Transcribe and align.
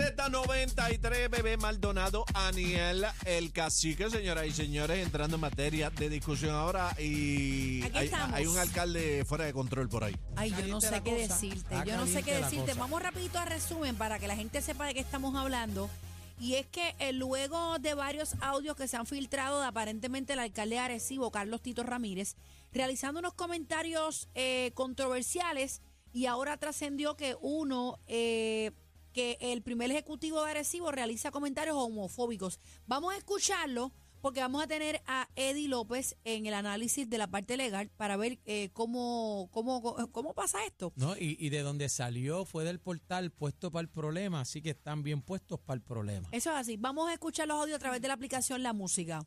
Z93, 0.00 1.28
bebé 1.28 1.56
Maldonado, 1.58 2.24
Aniel, 2.32 3.04
el 3.26 3.52
cacique, 3.52 4.08
señoras 4.08 4.46
y 4.46 4.52
señores, 4.52 5.04
entrando 5.04 5.36
en 5.36 5.42
materia 5.42 5.90
de 5.90 6.08
discusión 6.08 6.54
ahora 6.54 6.94
y 6.98 7.82
Aquí 7.82 7.98
hay, 7.98 8.04
estamos. 8.06 8.34
hay 8.36 8.46
un 8.46 8.56
alcalde 8.58 9.24
fuera 9.26 9.44
de 9.44 9.52
control 9.52 9.88
por 9.90 10.04
ahí. 10.04 10.16
Ay, 10.36 10.50
yo 10.50 10.56
no 10.56 10.80
Caliente 10.80 10.86
sé 10.86 10.90
la 10.92 11.02
qué 11.02 11.10
cosa. 11.22 11.34
decirte. 11.34 11.74
Está 11.74 11.84
Yo 11.84 11.96
no 11.96 12.06
sé 12.06 12.12
caliente 12.14 12.24
qué 12.24 12.40
la 12.40 12.46
decirte. 12.46 12.66
cosa. 12.72 12.80
Vamos 12.80 13.02
rapidito 13.02 13.38
a 13.38 13.44
resumen 13.44 13.96
para 13.96 14.18
que 14.18 14.26
la 14.26 14.36
gente 14.36 14.62
sepa 14.62 14.86
de 14.86 14.94
qué 14.94 15.00
estamos 15.00 15.34
hablando. 15.34 15.90
Y 16.38 16.54
es 16.54 16.66
que 16.66 16.94
eh, 16.98 17.12
luego 17.12 17.78
de 17.78 17.92
varios 17.92 18.34
audios 18.40 18.74
que 18.76 18.88
se 18.88 18.96
han 18.96 19.04
filtrado 19.06 19.60
de 19.60 19.66
aparentemente 19.66 20.32
el 20.32 20.38
alcalde 20.38 20.76
de 20.76 20.80
Arecibo, 20.80 21.30
Carlos 21.30 21.60
Tito 21.60 21.82
Ramírez, 21.82 22.36
realizando 22.72 23.20
unos 23.20 23.34
comentarios 23.34 24.28
eh, 24.34 24.70
controversiales 24.74 25.82
y 26.14 26.24
ahora 26.26 26.56
trascendió 26.56 27.14
que 27.16 27.36
uno, 27.42 27.98
eh, 28.06 28.70
que 29.12 29.36
el 29.40 29.62
primer 29.62 29.90
ejecutivo 29.90 30.44
de 30.44 30.50
Arecibo 30.50 30.90
realiza 30.90 31.30
comentarios 31.30 31.76
homofóbicos. 31.76 32.60
Vamos 32.86 33.14
a 33.14 33.16
escucharlo 33.16 33.92
porque 34.20 34.40
vamos 34.40 34.62
a 34.62 34.66
tener 34.66 35.02
a 35.06 35.28
Eddie 35.34 35.68
López 35.68 36.16
en 36.24 36.46
el 36.46 36.54
análisis 36.54 37.08
de 37.08 37.18
la 37.18 37.26
parte 37.26 37.56
legal 37.56 37.90
para 37.96 38.16
ver 38.16 38.38
eh, 38.44 38.70
cómo, 38.72 39.48
cómo, 39.50 39.96
cómo 40.12 40.34
pasa 40.34 40.64
esto. 40.64 40.92
No, 40.96 41.16
y, 41.16 41.36
y 41.38 41.48
de 41.48 41.60
donde 41.60 41.88
salió 41.88 42.44
fue 42.44 42.64
del 42.64 42.80
portal 42.80 43.30
puesto 43.30 43.70
para 43.70 43.82
el 43.82 43.88
problema, 43.88 44.40
así 44.42 44.62
que 44.62 44.70
están 44.70 45.02
bien 45.02 45.22
puestos 45.22 45.58
para 45.60 45.76
el 45.76 45.82
problema. 45.82 46.28
Eso 46.32 46.50
es 46.50 46.56
así. 46.56 46.76
Vamos 46.76 47.08
a 47.08 47.14
escuchar 47.14 47.48
los 47.48 47.60
audios 47.60 47.76
a 47.76 47.80
través 47.80 48.00
de 48.02 48.08
la 48.08 48.14
aplicación 48.14 48.62
La 48.62 48.72
Música. 48.72 49.26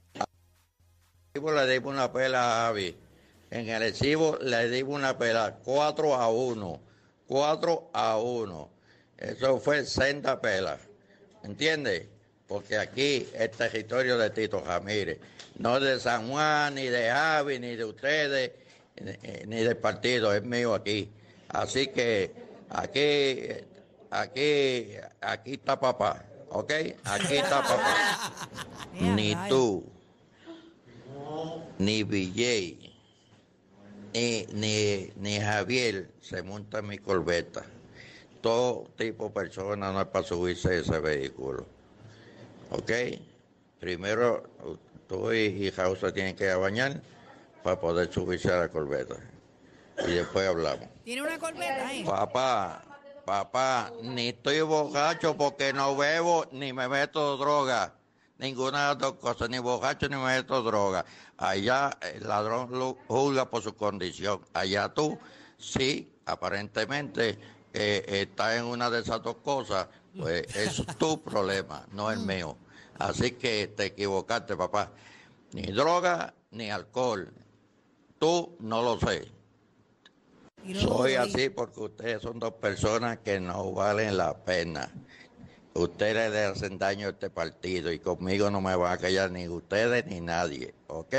Le 1.34 1.68
dimos 1.68 1.92
una 1.92 2.12
pela 2.12 2.66
a 2.66 2.68
Javi. 2.68 2.96
En 3.50 3.68
el 3.68 3.76
Arecibo 3.76 4.38
le 4.38 4.70
dimos 4.70 4.96
una 4.96 5.18
pela 5.18 5.60
4 5.64 6.16
a 6.16 6.30
1. 6.30 6.82
4 7.28 7.90
a 7.94 8.18
1. 8.18 8.73
Eso 9.24 9.60
fue 9.60 9.86
senda 9.86 10.40
pela. 10.40 10.78
¿Entiendes? 11.44 12.08
Porque 12.48 12.78
aquí 12.78 13.28
es 13.34 13.52
territorio 13.52 14.18
de 14.18 14.30
Tito 14.30 14.62
Ramírez. 14.62 15.20
No 15.58 15.80
de 15.80 16.00
San 16.00 16.30
Juan, 16.30 16.76
ni 16.76 16.88
de 16.88 17.10
Javi, 17.10 17.60
ni 17.60 17.76
de 17.76 17.86
ustedes, 17.86 18.52
ni, 19.02 19.14
ni 19.48 19.64
del 19.64 19.78
partido. 19.78 20.34
Es 20.34 20.44
mío 20.44 20.76
aquí. 20.76 21.12
Así 21.50 21.88
que 21.88 22.32
aquí, 22.70 23.48
aquí, 24.12 24.92
aquí 25.22 25.54
está 25.54 25.80
papá. 25.80 26.24
¿Ok? 26.50 26.72
Aquí 27.06 27.38
está 27.38 27.64
papá. 27.64 28.46
Ni 29.00 29.36
tú 29.50 29.84
ni 31.80 32.04
BJ, 32.04 32.94
ni, 34.14 34.46
ni, 34.54 35.12
ni 35.16 35.40
Javier 35.40 36.12
se 36.22 36.44
monta 36.44 36.80
en 36.80 36.88
mi 36.88 36.98
corbeta. 36.98 37.66
Todo 38.44 38.90
tipo 38.98 39.28
de 39.28 39.30
persona 39.30 39.94
no 39.94 40.02
es 40.02 40.08
para 40.08 40.26
subirse 40.26 40.68
a 40.68 40.74
ese 40.74 41.00
vehículo. 41.00 41.66
¿Ok? 42.72 42.92
Primero, 43.80 44.44
tú 45.08 45.32
y, 45.32 45.70
Raúl 45.70 45.98
se 45.98 46.12
tienen 46.12 46.36
que 46.36 46.44
ir 46.44 46.50
a 46.50 46.58
bañar 46.58 47.02
para 47.64 47.80
poder 47.80 48.12
subirse 48.12 48.52
a 48.52 48.58
la 48.58 48.68
corbeta. 48.68 49.16
Y 50.06 50.12
después 50.12 50.46
hablamos. 50.46 50.90
Tiene 51.06 51.22
una 51.22 51.40
corbeta, 51.40 51.94
¿eh? 51.94 52.04
Papá, 52.06 52.84
papá, 53.24 53.94
ni 54.02 54.28
estoy 54.28 54.60
borracho 54.60 55.38
porque 55.38 55.72
no 55.72 55.96
bebo 55.96 56.46
ni 56.52 56.74
me 56.74 56.90
meto 56.90 57.38
droga. 57.38 57.94
Ninguna 58.40 58.82
de 58.82 58.88
las 58.88 58.98
dos 58.98 59.14
cosas, 59.22 59.50
ni 59.50 59.60
borracho 59.60 60.10
ni 60.10 60.18
me 60.18 60.26
meto 60.26 60.62
droga. 60.64 61.06
Allá 61.38 61.98
el 62.14 62.28
ladrón 62.28 62.78
lo 62.78 62.98
juzga 63.08 63.50
por 63.50 63.64
su 63.64 63.74
condición. 63.74 64.42
Allá 64.52 64.94
tú, 64.94 65.18
sí, 65.58 66.14
aparentemente 66.26 67.40
eh, 67.74 68.06
estás 68.08 68.56
en 68.58 68.66
una 68.66 68.90
de 68.90 69.02
esas 69.02 69.22
dos 69.24 69.38
cosas, 69.38 69.88
pues 70.18 70.44
es 70.56 70.84
tu 70.98 71.22
problema, 71.22 71.86
no 71.92 72.12
el 72.12 72.20
mío. 72.20 72.58
Así 73.00 73.32
que 73.32 73.68
te 73.68 73.86
equivocaste, 73.86 74.56
papá. 74.56 74.92
Ni 75.54 75.64
droga 75.72 76.34
ni 76.52 76.70
alcohol. 76.70 77.34
Tú 78.20 78.56
no 78.60 78.82
lo 78.82 79.00
sé. 79.00 79.32
No 80.64 80.80
Soy 80.80 81.16
lo 81.16 81.24
así 81.24 81.50
porque 81.50 81.80
ustedes 81.82 82.22
son 82.22 82.40
dos 82.40 82.54
personas 82.54 83.20
que 83.20 83.40
no 83.40 83.74
valen 83.74 84.18
la 84.18 84.38
pena. 84.38 84.92
Ustedes 85.74 86.32
le 86.32 86.46
hacen 86.46 86.78
daño 86.78 87.08
a 87.08 87.12
este 87.12 87.30
partido 87.30 87.92
y 87.92 88.00
conmigo 88.00 88.52
no 88.52 88.62
me 88.62 88.76
va 88.76 88.92
a 88.92 88.98
callar 88.98 89.32
ni 89.32 89.48
ustedes 89.48 90.06
ni 90.06 90.22
nadie, 90.22 90.74
¿ok? 90.88 91.16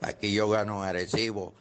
Aquí 0.00 0.32
yo 0.32 0.48
gano 0.48 0.82
en 0.82 0.88
Arecibo 0.88 1.54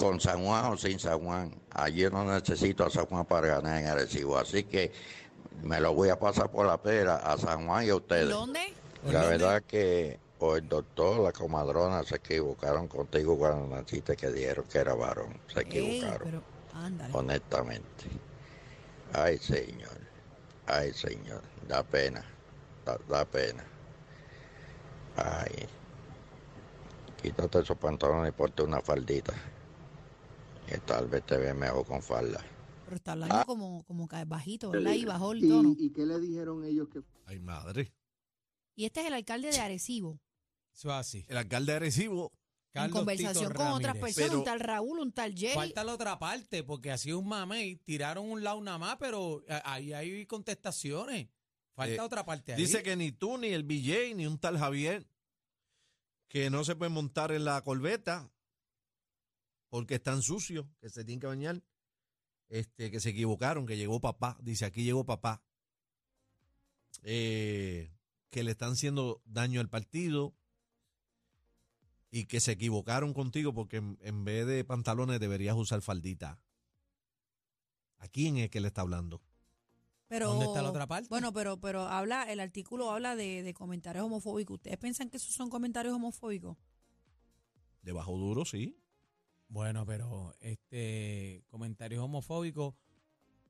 con 0.00 0.18
San 0.18 0.44
Juan 0.44 0.64
o 0.72 0.76
sin 0.76 0.98
San 0.98 1.20
Juan. 1.20 1.54
Allí 1.72 2.04
no 2.10 2.24
necesito 2.24 2.84
a 2.86 2.90
San 2.90 3.06
Juan 3.06 3.26
para 3.26 3.46
ganar 3.48 3.80
en 3.80 3.86
Arecibo, 3.88 4.38
así 4.38 4.64
que 4.64 4.92
me 5.62 5.78
lo 5.80 5.92
voy 5.92 6.08
a 6.08 6.18
pasar 6.18 6.50
por 6.50 6.66
la 6.66 6.80
pera 6.80 7.16
a 7.16 7.36
San 7.36 7.66
Juan 7.66 7.84
y 7.84 7.90
a 7.90 7.96
ustedes. 7.96 8.30
¿Dónde? 8.30 8.72
¿Por 9.04 9.12
La 9.12 9.20
dónde? 9.20 9.38
verdad 9.38 9.62
que 9.66 10.18
o 10.38 10.56
el 10.56 10.66
doctor, 10.68 11.20
la 11.20 11.32
comadrona 11.32 12.02
se 12.02 12.16
equivocaron 12.16 12.88
contigo 12.88 13.36
cuando 13.38 13.76
naciste 13.76 14.16
que 14.16 14.30
dijeron 14.30 14.64
que 14.72 14.78
era 14.78 14.94
varón. 14.94 15.38
Se 15.52 15.60
Ey, 15.70 16.06
equivocaron, 16.06 16.18
pero 16.22 16.42
ándale. 16.72 17.12
honestamente. 17.14 18.04
Ay, 19.12 19.36
señor. 19.38 19.98
Ay, 20.66 20.94
señor. 20.94 21.42
Da 21.68 21.82
pena. 21.82 22.24
Da, 22.86 22.96
da 23.06 23.24
pena. 23.26 23.62
Ay. 25.16 25.68
Quítate 27.20 27.58
esos 27.60 27.76
pantalones 27.76 28.30
y 28.30 28.32
ponte 28.32 28.62
una 28.62 28.80
faldita. 28.80 29.34
Que 30.70 30.78
tal 30.78 31.08
vez 31.08 31.26
te 31.26 31.36
ve 31.36 31.52
mejor 31.52 31.84
con 31.84 32.00
falda. 32.02 32.42
Pero 32.84 32.96
está 32.96 33.12
hablando 33.12 33.44
como, 33.44 33.82
como 33.84 34.08
que 34.08 34.24
bajito, 34.24 34.70
¿verdad? 34.70 34.92
Y 34.94 35.04
bajó 35.04 35.32
el 35.32 35.46
tono. 35.46 35.74
¿Y, 35.78 35.86
¿Y 35.86 35.90
qué 35.92 36.06
le 36.06 36.18
dijeron 36.20 36.64
ellos 36.64 36.88
que 36.88 37.02
Ay, 37.26 37.38
madre. 37.40 37.92
Y 38.76 38.84
este 38.84 39.00
es 39.00 39.06
el 39.08 39.14
alcalde 39.14 39.50
de 39.50 39.58
Arecibo. 39.60 40.20
Eso 40.72 40.88
es 40.90 40.94
así. 40.94 41.26
El 41.28 41.36
alcalde 41.36 41.72
de 41.72 41.76
Arecibo, 41.76 42.32
En 42.72 42.90
conversación 42.90 43.48
Tito 43.52 43.58
con 43.58 43.66
otras 43.72 43.96
personas, 43.98 44.28
Pero- 44.28 44.38
un 44.38 44.44
tal 44.44 44.60
Raúl, 44.60 45.00
un 45.00 45.12
tal 45.12 45.34
Jay. 45.36 45.54
Falta 45.54 45.82
la 45.84 45.92
otra 45.94 46.18
parte, 46.18 46.62
porque 46.62 46.90
así 46.92 47.12
un 47.12 47.28
mamey, 47.28 47.76
tiraron 47.76 48.30
un 48.30 48.42
lado 48.44 48.60
nada 48.60 48.78
más, 48.78 48.96
pero 48.98 49.44
ahí 49.64 49.92
hay 49.92 50.24
contestaciones. 50.26 51.28
Falta 51.74 51.94
Eh, 51.94 52.00
otra 52.00 52.24
parte 52.24 52.52
ahí. 52.54 52.60
dice 52.60 52.82
que 52.84 52.94
ni 52.96 53.10
tú, 53.12 53.38
ni 53.38 53.48
el 53.48 53.64
BJ, 53.64 54.14
ni 54.14 54.26
un 54.26 54.38
tal 54.38 54.56
Javier, 54.58 55.06
que 56.28 56.48
no 56.50 56.62
se 56.64 56.76
puede 56.76 56.90
montar 56.90 57.32
en 57.32 57.44
la 57.44 57.60
corbeta 57.62 58.30
porque 59.70 59.94
están 59.94 60.20
sucios, 60.20 60.66
que 60.80 60.90
se 60.90 61.04
tienen 61.04 61.20
que 61.20 61.26
bañar, 61.28 61.62
este, 62.48 62.90
que 62.90 63.00
se 63.00 63.10
equivocaron, 63.10 63.66
que 63.66 63.76
llegó 63.76 64.00
papá, 64.00 64.36
dice 64.42 64.66
aquí 64.66 64.82
llegó 64.82 65.06
papá, 65.06 65.42
eh, 67.04 67.96
que 68.28 68.42
le 68.42 68.50
están 68.50 68.72
haciendo 68.72 69.22
daño 69.24 69.60
al 69.60 69.68
partido 69.68 70.34
y 72.10 72.26
que 72.26 72.40
se 72.40 72.52
equivocaron 72.52 73.14
contigo 73.14 73.54
porque 73.54 73.76
en, 73.76 73.98
en 74.02 74.24
vez 74.24 74.46
de 74.46 74.64
pantalones 74.64 75.20
deberías 75.20 75.56
usar 75.56 75.80
faldita. 75.80 76.40
¿A 77.98 78.08
quién 78.08 78.38
es 78.38 78.50
que 78.50 78.60
le 78.60 78.68
está 78.68 78.80
hablando? 78.80 79.22
Pero, 80.08 80.30
¿Dónde 80.30 80.46
está 80.46 80.62
la 80.62 80.70
otra 80.70 80.88
parte? 80.88 81.08
Bueno, 81.08 81.32
pero, 81.32 81.60
pero 81.60 81.82
habla, 81.82 82.24
el 82.24 82.40
artículo 82.40 82.90
habla 82.90 83.14
de, 83.14 83.44
de 83.44 83.54
comentarios 83.54 84.04
homofóbicos. 84.04 84.56
¿Ustedes 84.56 84.78
piensan 84.78 85.08
que 85.08 85.18
esos 85.18 85.32
son 85.32 85.48
comentarios 85.48 85.94
homofóbicos? 85.94 86.56
De 87.82 87.92
bajo 87.92 88.16
duro, 88.18 88.44
sí. 88.44 88.76
Bueno, 89.50 89.84
pero 89.84 90.32
este 90.40 91.44
comentarios 91.48 92.02
homofóbicos, 92.02 92.74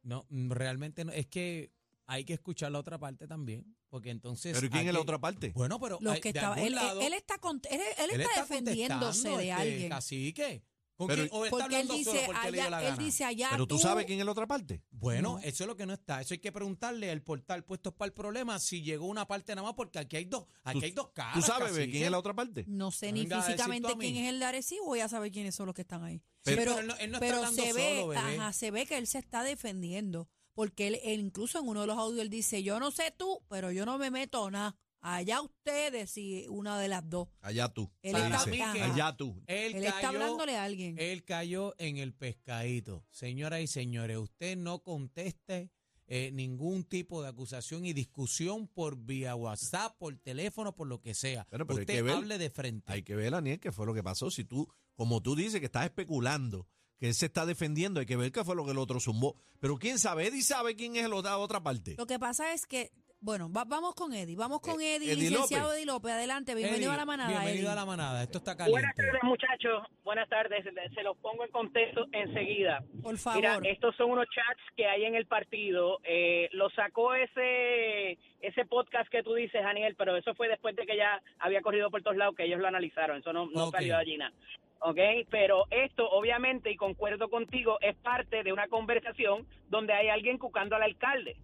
no, 0.03 0.27
realmente 0.31 1.05
no, 1.05 1.13
es 1.13 1.27
que 1.27 1.71
hay 2.07 2.25
que 2.25 2.33
escuchar 2.33 2.73
la 2.73 2.79
otra 2.79 2.99
parte 2.99 3.29
también, 3.29 3.77
porque 3.91 4.11
entonces... 4.11 4.55
¿Pero 4.55 4.67
y 4.67 4.71
quién 4.71 4.87
es 4.89 4.93
la 4.95 4.99
que- 4.99 5.03
otra 5.03 5.19
parte? 5.21 5.53
Bueno, 5.55 5.79
pero 5.79 5.99
Los 6.01 6.15
hay- 6.15 6.21
que 6.23 6.33
de 6.33 6.39
estaba, 6.39 6.55
algún 6.55 6.67
él, 6.69 6.73
él- 6.73 6.85
lado, 6.87 7.01
él 7.03 7.13
está, 7.13 7.35
él, 7.71 7.81
está 8.11 8.23
está 8.23 8.41
defendiéndose 8.41 9.29
de 9.29 9.35
este, 9.35 9.53
alguien. 9.53 9.89
Cacique. 9.91 10.63
¿Con 10.63 10.70
Pero- 11.07 11.23
quién? 11.23 11.29
¿O 11.33 11.45
está 11.45 11.51
Porque 11.51 11.65
él 11.67 11.81
hablando 11.83 12.05
solo 12.05 12.13
dice, 12.13 12.27
porque 12.27 12.51
le 12.51 12.53
dio 12.61 12.71
la 12.71 12.77
allá, 12.79 12.87
él 12.89 12.95
gana? 12.95 13.05
dice 13.05 13.25
allá 13.25 13.49
Pero 13.53 13.67
tú 13.67 13.79
sabes 13.79 14.07
quién 14.07 14.19
es 14.19 14.25
la 14.25 14.33
otra 14.33 14.47
parte. 14.47 14.83
Bueno, 14.91 15.35
No. 15.35 15.39
eso 15.41 15.65
es 15.65 15.67
lo 15.69 15.77
que 15.77 15.87
no 15.87 15.93
está. 15.93 16.21
Eso 16.21 16.35
hay 16.35 16.39
que 16.41 16.53
preguntarle 16.53 17.11
al 17.11 17.23
portal 17.23 17.65
puestos 17.65 17.93
para 17.95 18.07
el 18.09 18.13
problema 18.13 18.59
si 18.59 18.83
llegó 18.83 19.07
una 19.07 19.27
parte 19.27 19.55
nada 19.55 19.67
más, 19.67 19.75
porque 19.75 19.99
aquí 19.99 20.17
hay 20.17 20.25
dos, 20.25 20.47
aquí 20.65 20.85
hay 20.85 20.93
dos 20.93 21.11
caras. 21.13 21.35
¿Tú 21.35 21.43
sabes 21.43 21.73
quién 21.89 22.05
es 22.05 22.11
la 22.11 22.19
otra 22.19 22.35
parte? 22.35 22.65
No 22.67 22.91
sé 22.91 23.13
ni 23.13 23.21
Venga 23.23 23.37
a 23.37 23.39
decir 23.41 23.57
tú 23.57 23.63
físicamente 23.63 23.97
mí. 23.97 24.13
quién 24.13 24.25
es 24.25 24.31
el 24.31 24.39
de 24.39 24.45
Arecibo, 24.45 24.87
voy 24.87 25.01
a 25.01 25.09
saber 25.09 25.31
quiénes 25.33 25.55
son 25.55 25.67
los 25.67 25.75
que 25.75 25.83
están 25.83 26.03
ahí. 26.05 26.23
Sí, 26.45 26.53
pero 26.57 26.79
él 26.79 26.87
no- 26.87 26.97
él 26.97 27.11
no 27.11 27.19
está 27.19 27.37
hablando 27.37 27.63
se 27.63 27.73
ve, 27.73 27.97
solo, 28.01 28.09
bebé. 28.09 28.21
ajá, 28.39 28.53
se 28.53 28.71
ve 28.71 28.87
que 28.87 28.97
él 28.97 29.07
se 29.07 29.19
está 29.19 29.43
defendiendo, 29.43 30.29
porque 30.55 30.87
él, 30.87 30.99
él 31.05 31.21
incluso 31.21 31.59
en 31.61 31.69
uno 31.69 31.83
de 31.83 31.87
los 31.87 31.99
audios 31.99 32.23
él 32.23 32.31
dice, 32.31 32.63
yo 32.63 32.81
no 32.81 32.91
sé 32.91 33.15
tú, 33.17 33.43
pero 33.49 33.71
yo 33.71 33.85
no 33.87 33.99
me 33.99 34.11
meto 34.11 34.51
nada. 34.51 34.75
Allá 35.03 35.41
ustedes 35.41 36.11
si 36.11 36.47
una 36.49 36.79
de 36.79 36.89
las 36.89 37.09
dos. 37.09 37.29
Allá 37.41 37.69
tú. 37.69 37.91
Él 38.03 38.17
está- 38.17 38.45
dice. 38.45 38.63
ajá. 38.63 38.93
Allá 38.95 39.17
tú. 39.17 39.43
Él, 39.47 39.75
Él 39.77 39.85
está 39.85 40.01
cayó- 40.01 40.09
hablándole 40.09 40.57
a 40.57 40.65
alguien. 40.65 40.97
Él 40.99 41.25
cayó 41.25 41.75
en 41.79 41.97
el 41.97 42.13
pescadito. 42.13 43.05
Señoras 43.11 43.61
y 43.61 43.67
señores, 43.67 44.19
usted 44.19 44.57
no 44.57 44.81
conteste 44.83 45.71
eh, 46.13 46.31
ningún 46.33 46.83
tipo 46.85 47.23
de 47.23 47.29
acusación 47.29 47.85
y 47.85 47.93
discusión 47.93 48.67
por 48.67 48.97
vía 48.97 49.37
WhatsApp, 49.37 49.97
por 49.97 50.17
teléfono, 50.19 50.75
por 50.75 50.89
lo 50.89 51.01
que 51.01 51.15
sea. 51.15 51.47
Bueno, 51.51 51.67
pero 51.67 51.79
hay 51.79 51.83
usted 51.85 51.95
que 51.95 52.03
ver- 52.03 52.15
hable 52.17 52.37
de 52.37 52.51
frente. 52.51 52.93
Hay 52.93 53.05
que 53.05 53.15
ver, 53.15 53.33
Aniel, 53.35 53.61
qué 53.61 53.71
fue 53.71 53.87
lo 53.87 53.95
que 53.95 54.03
pasó. 54.03 54.29
Si 54.31 54.45
tú, 54.45 54.67
como 54.97 55.23
tú 55.23 55.37
dices 55.37 55.61
que 55.61 55.67
estás 55.67 55.85
especulando 55.85 56.67
que 56.99 57.07
él 57.09 57.15
se 57.15 57.27
está 57.27 57.47
defendiendo, 57.47 58.01
hay 58.01 58.07
que 58.07 58.17
ver 58.17 58.33
qué 58.33 58.45
fue 58.45 58.57
lo 58.57 58.65
que 58.65 58.73
el 58.73 58.79
otro 58.79 58.99
zumbó. 59.01 59.37
Pero 59.61 59.79
quién 59.79 59.99
sabe, 60.01 60.27
Eddie 60.27 60.43
sabe 60.43 60.75
quién 60.77 60.97
es 60.97 61.05
el 61.07 61.13
otra, 61.15 61.39
otra 61.39 61.63
parte. 61.63 61.95
Lo 61.97 62.07
que 62.07 62.19
pasa 62.19 62.53
es 62.53 62.67
que, 62.67 62.91
bueno, 63.21 63.53
va- 63.53 63.65
vamos 63.67 63.95
con 63.95 64.13
Eddie, 64.15 64.35
vamos 64.35 64.61
con 64.61 64.81
Eh, 64.81 64.97
Eddie, 64.97 65.13
Eddie 65.13 65.31
licenciado 65.31 65.65
López. 65.65 65.77
Eddie 65.77 65.87
López, 65.87 66.13
adelante, 66.13 66.55
bienvenido 66.55 66.91
Eddie, 66.91 66.95
a 66.95 66.97
la 66.99 67.05
manada. 67.05 67.29
Bienvenido 67.31 67.63
Eddie. 67.69 67.73
a 67.73 67.75
la 67.75 67.85
manada. 67.87 68.23
Esto 68.23 68.39
está 68.39 68.55
Buenas 68.55 68.71
caliente. 68.95 69.03
tardes, 69.05 69.23
muchachos. 69.23 69.87
Buenas 70.05 70.29
tardes. 70.29 70.65
Se- 70.65 70.95
Se 70.95 71.03
los 71.03 71.17
pongo 71.19 71.45
en 71.45 71.51
contexto 71.51 72.07
enseguida. 72.13 72.83
Por 73.03 73.17
favor. 73.19 73.37
Mira, 73.41 73.59
estos 73.71 73.95
son 73.97 74.11
unos 74.11 74.27
chats 74.35 74.61
que 74.77 74.87
hay 74.87 75.05
en 75.05 75.15
el 75.15 75.27
partido. 75.27 75.99
Eh, 76.05 76.49
lo 76.53 76.71
sacó 76.71 77.15
ese 77.15 78.19
ese 78.41 78.65
podcast 78.65 79.11
que 79.11 79.23
tú 79.23 79.35
dices, 79.35 79.63
Daniel, 79.63 79.95
pero 79.99 80.17
eso 80.17 80.35
fue 80.35 80.49
después 80.49 80.75
de 80.75 80.87
que 80.87 80.97
ya 80.97 81.21
había 81.41 81.61
corrido 81.61 81.91
por 81.91 82.03
todos 82.03 82.17
lados, 82.17 82.35
que 82.35 82.45
ellos 82.45 82.59
lo 82.59 82.69
analizaron. 82.69 83.19
Eso 83.19 83.33
no, 83.35 83.47
no 83.51 83.67
Ok. 83.67 83.75
salió 83.75 83.95
de 83.97 84.01
allí 84.01 84.17
nada. 84.17 84.33
¿Ok? 84.81 84.99
Pero 85.31 85.67
esto, 85.71 86.09
obviamente, 86.09 86.71
y 86.71 86.77
concuerdo 86.77 87.29
contigo, 87.29 87.77
es 87.83 87.95
parte 87.97 88.43
de 88.43 88.51
una 88.51 88.67
conversación 88.69 89.47
donde 89.69 89.93
hay 89.93 90.09
alguien 90.09 90.39
cucando 90.39 90.75
al 90.75 90.83
alcalde. 90.85 91.37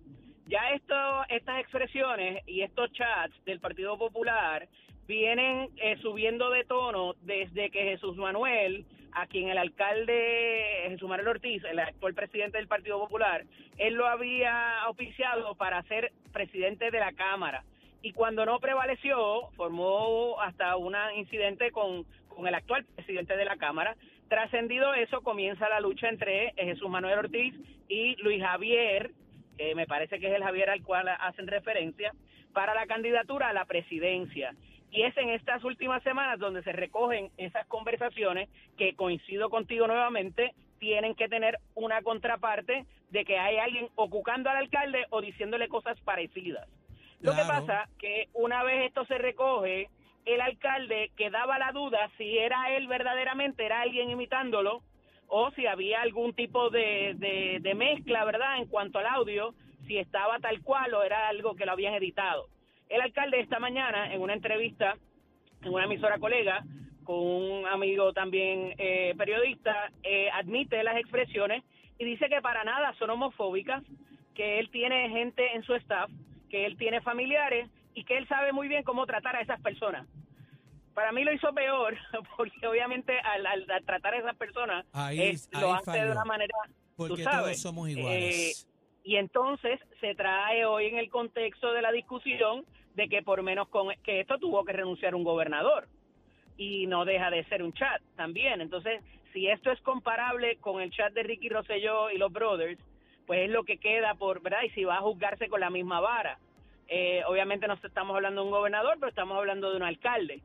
Ya 0.47 0.71
esto, 0.71 1.25
estas 1.29 1.59
expresiones 1.59 2.43
y 2.47 2.63
estos 2.63 2.93
chats 2.93 3.35
del 3.45 3.59
Partido 3.59 3.99
Popular 3.99 4.69
vienen 5.09 5.71
eh, 5.77 5.97
subiendo 6.03 6.51
de 6.51 6.65
tono 6.65 7.15
desde 7.23 7.71
que 7.71 7.83
Jesús 7.83 8.17
Manuel, 8.17 8.85
a 9.13 9.27
quien 9.27 9.49
el 9.49 9.59
alcalde 9.59 10.85
Jesús 10.89 11.09
Manuel 11.09 11.29
Ortiz, 11.29 11.65
el 11.65 11.81
actual 11.81 12.15
presidente 12.15 12.59
del 12.59 12.69
Partido 12.69 13.01
Popular, 13.01 13.45
él 13.79 13.95
lo 13.95 14.07
había 14.07 14.83
auspiciado 14.83 15.57
para 15.57 15.83
ser 15.85 16.13
presidente 16.33 16.93
de 16.93 17.01
la 17.01 17.13
Cámara. 17.13 17.65
Y 18.03 18.13
cuando 18.13 18.47
no 18.47 18.61
prevaleció, 18.61 19.49
formó 19.57 20.41
hasta 20.41 20.77
un 20.77 20.95
incidente 21.17 21.73
con, 21.73 22.05
con 22.29 22.47
el 22.47 22.55
actual 22.55 22.85
presidente 22.95 23.37
de 23.37 23.47
la 23.47 23.57
Cámara. 23.57 23.97
Trascendido 24.29 24.95
eso, 24.95 25.23
comienza 25.23 25.69
la 25.69 25.81
lucha 25.81 26.09
entre 26.09 26.49
eh, 26.49 26.55
Jesús 26.57 26.89
Manuel 26.89 27.19
Ortiz 27.19 27.55
y 27.89 28.15
Luis 28.23 28.43
Javier, 28.43 29.11
que 29.56 29.75
me 29.75 29.87
parece 29.87 30.19
que 30.19 30.29
es 30.29 30.35
el 30.35 30.43
Javier 30.43 30.70
al 30.70 30.82
cual 30.82 31.08
hacen 31.08 31.47
referencia, 31.47 32.12
para 32.53 32.75
la 32.75 32.87
candidatura 32.87 33.49
a 33.49 33.53
la 33.53 33.64
presidencia. 33.64 34.55
Y 34.91 35.03
es 35.03 35.17
en 35.17 35.31
estas 35.31 35.62
últimas 35.64 36.03
semanas 36.03 36.38
donde 36.38 36.62
se 36.62 36.73
recogen 36.73 37.31
esas 37.37 37.67
conversaciones 37.67 38.49
que 38.79 38.94
coincido 38.94 39.50
contigo 39.50 39.87
nuevamente, 39.87 40.55
tienen 40.79 41.14
que 41.14 41.29
tener 41.29 41.58
una 41.75 42.03
contraparte 42.03 42.85
de 43.11 43.25
que 43.25 43.38
hay 43.38 43.56
alguien 43.58 43.88
ocucando 43.94 44.50
al 44.50 44.56
alcalde 44.58 45.06
o 45.11 45.20
diciéndole 45.20 45.69
cosas 45.69 45.99
parecidas. 46.00 46.69
Lo 47.20 47.32
que 47.32 47.43
pasa 47.43 47.88
que 47.99 48.29
una 48.35 48.62
vez 48.62 48.87
esto 48.87 49.05
se 49.06 49.19
recoge, 49.19 49.88
el 50.26 50.41
alcalde 50.41 51.11
quedaba 51.17 51.59
la 51.59 51.73
duda 51.73 52.11
si 52.19 52.38
era 52.38 52.76
él 52.76 52.88
verdaderamente, 52.88 53.64
era 53.64 53.81
alguien 53.81 54.11
imitándolo, 54.11 54.82
o 55.28 55.50
si 55.52 55.67
había 55.67 56.02
algún 56.02 56.34
tipo 56.34 56.70
de, 56.70 57.14
de, 57.61 57.75
mezcla, 57.75 58.25
¿verdad? 58.25 58.58
En 58.58 58.67
cuanto 58.67 58.99
al 58.99 59.06
audio, 59.06 59.55
si 59.87 59.99
estaba 59.99 60.38
tal 60.38 60.62
cual 60.62 60.94
o 60.94 61.02
era 61.02 61.28
algo 61.28 61.56
que 61.56 61.67
lo 61.67 61.73
habían 61.73 61.94
editado. 61.94 62.49
El 62.88 63.00
alcalde 63.00 63.40
esta 63.40 63.58
mañana, 63.58 64.12
en 64.12 64.20
una 64.20 64.34
entrevista 64.34 64.96
en 65.62 65.73
una 65.73 65.84
emisora 65.84 66.19
colega, 66.19 66.62
con 67.05 67.17
un 67.17 67.67
amigo 67.67 68.12
también 68.12 68.75
eh, 68.78 69.14
periodista, 69.17 69.90
eh, 70.02 70.28
admite 70.32 70.82
las 70.82 70.96
expresiones 70.96 71.62
y 71.99 72.05
dice 72.05 72.28
que 72.28 72.40
para 72.40 72.64
nada 72.64 72.94
son 72.99 73.11
homofóbicas, 73.11 73.82
que 74.34 74.58
él 74.58 74.70
tiene 74.70 75.08
gente 75.11 75.55
en 75.55 75.62
su 75.62 75.75
staff, 75.75 76.11
que 76.50 76.67
él 76.67 76.76
tiene 76.76 77.00
familiares 77.00 77.69
y 77.94 78.05
que 78.05 78.19
él 78.19 78.28
sabe 78.28 78.52
muy 78.52 78.69
bien 78.69 78.82
cómo 78.82 79.06
tratar 79.06 79.37
a 79.37 79.40
esas 79.40 79.61
personas. 79.61 80.06
Para 80.97 81.13
mí 81.13 81.25
lo 81.25 81.33
hizo 81.33 81.53
peor, 81.53 81.95
porque 82.39 82.67
obviamente 82.67 83.21
al, 83.21 83.47
al- 83.47 83.71
al 83.71 83.85
tratar 83.85 84.15
a 84.15 84.19
esas 84.19 84.35
personas 84.37 84.87
Ahí- 84.95 85.21
es- 85.21 85.49
lo 85.53 85.75
hace 85.75 85.91
de 85.91 86.11
una 86.11 86.25
manera 86.25 86.55
Porque 86.97 87.23
sabes, 87.23 87.43
todos 87.43 87.61
somos 87.61 87.91
iguales. 87.91 88.67
y 89.05 89.17
entonces 89.17 89.79
se 90.01 90.15
trae 90.15 90.65
hoy 90.65 90.87
en 90.87 90.97
el 90.97 91.11
contexto 91.11 91.73
de 91.75 91.83
la 91.83 91.93
discusión 91.93 92.65
de 92.95 93.11
que 93.11 93.21
por 93.23 93.43
menos 93.43 93.69
con 93.69 93.95
que 94.03 94.21
esto 94.21 94.39
tuvo 94.39 94.65
que 94.65 94.73
renunciar 94.73 95.15
un 95.15 95.23
gobernador 95.23 95.87
y 96.57 96.87
no 96.87 97.05
deja 97.05 97.31
de 97.31 97.45
ser 97.45 97.63
un 97.63 97.75
chat 97.75 98.01
también. 98.17 98.63
Entonces, 98.63 99.03
si 99.35 99.49
esto 99.49 99.71
es 99.71 99.79
comparable 99.83 100.57
con 100.57 100.81
el 100.81 100.91
chat 100.91 101.13
de 101.13 101.23
Ricky 101.25 101.51
Rosselló 101.51 102.11
y 102.11 102.17
los 102.17 102.33
Brothers, 102.33 102.81
pues 103.27 103.41
es 103.41 103.51
lo 103.51 103.65
que 103.65 103.77
queda 103.77 104.15
por, 104.15 104.41
¿verdad? 104.41 104.63
Y 104.65 104.71
si 104.71 104.85
va 104.85 104.97
a 104.97 105.01
juzgarse 105.03 105.49
con 105.49 105.61
la 105.61 105.69
misma 105.69 106.01
vara. 106.01 106.39
Eh, 106.89 107.23
obviamente 107.27 107.67
no 107.69 107.75
estamos 107.75 108.17
hablando 108.17 108.41
de 108.41 108.47
un 108.47 108.53
gobernador, 108.53 108.95
pero 108.99 109.11
estamos 109.11 109.37
hablando 109.37 109.71
de 109.71 109.77
un 109.77 109.83
alcalde. 109.83 110.41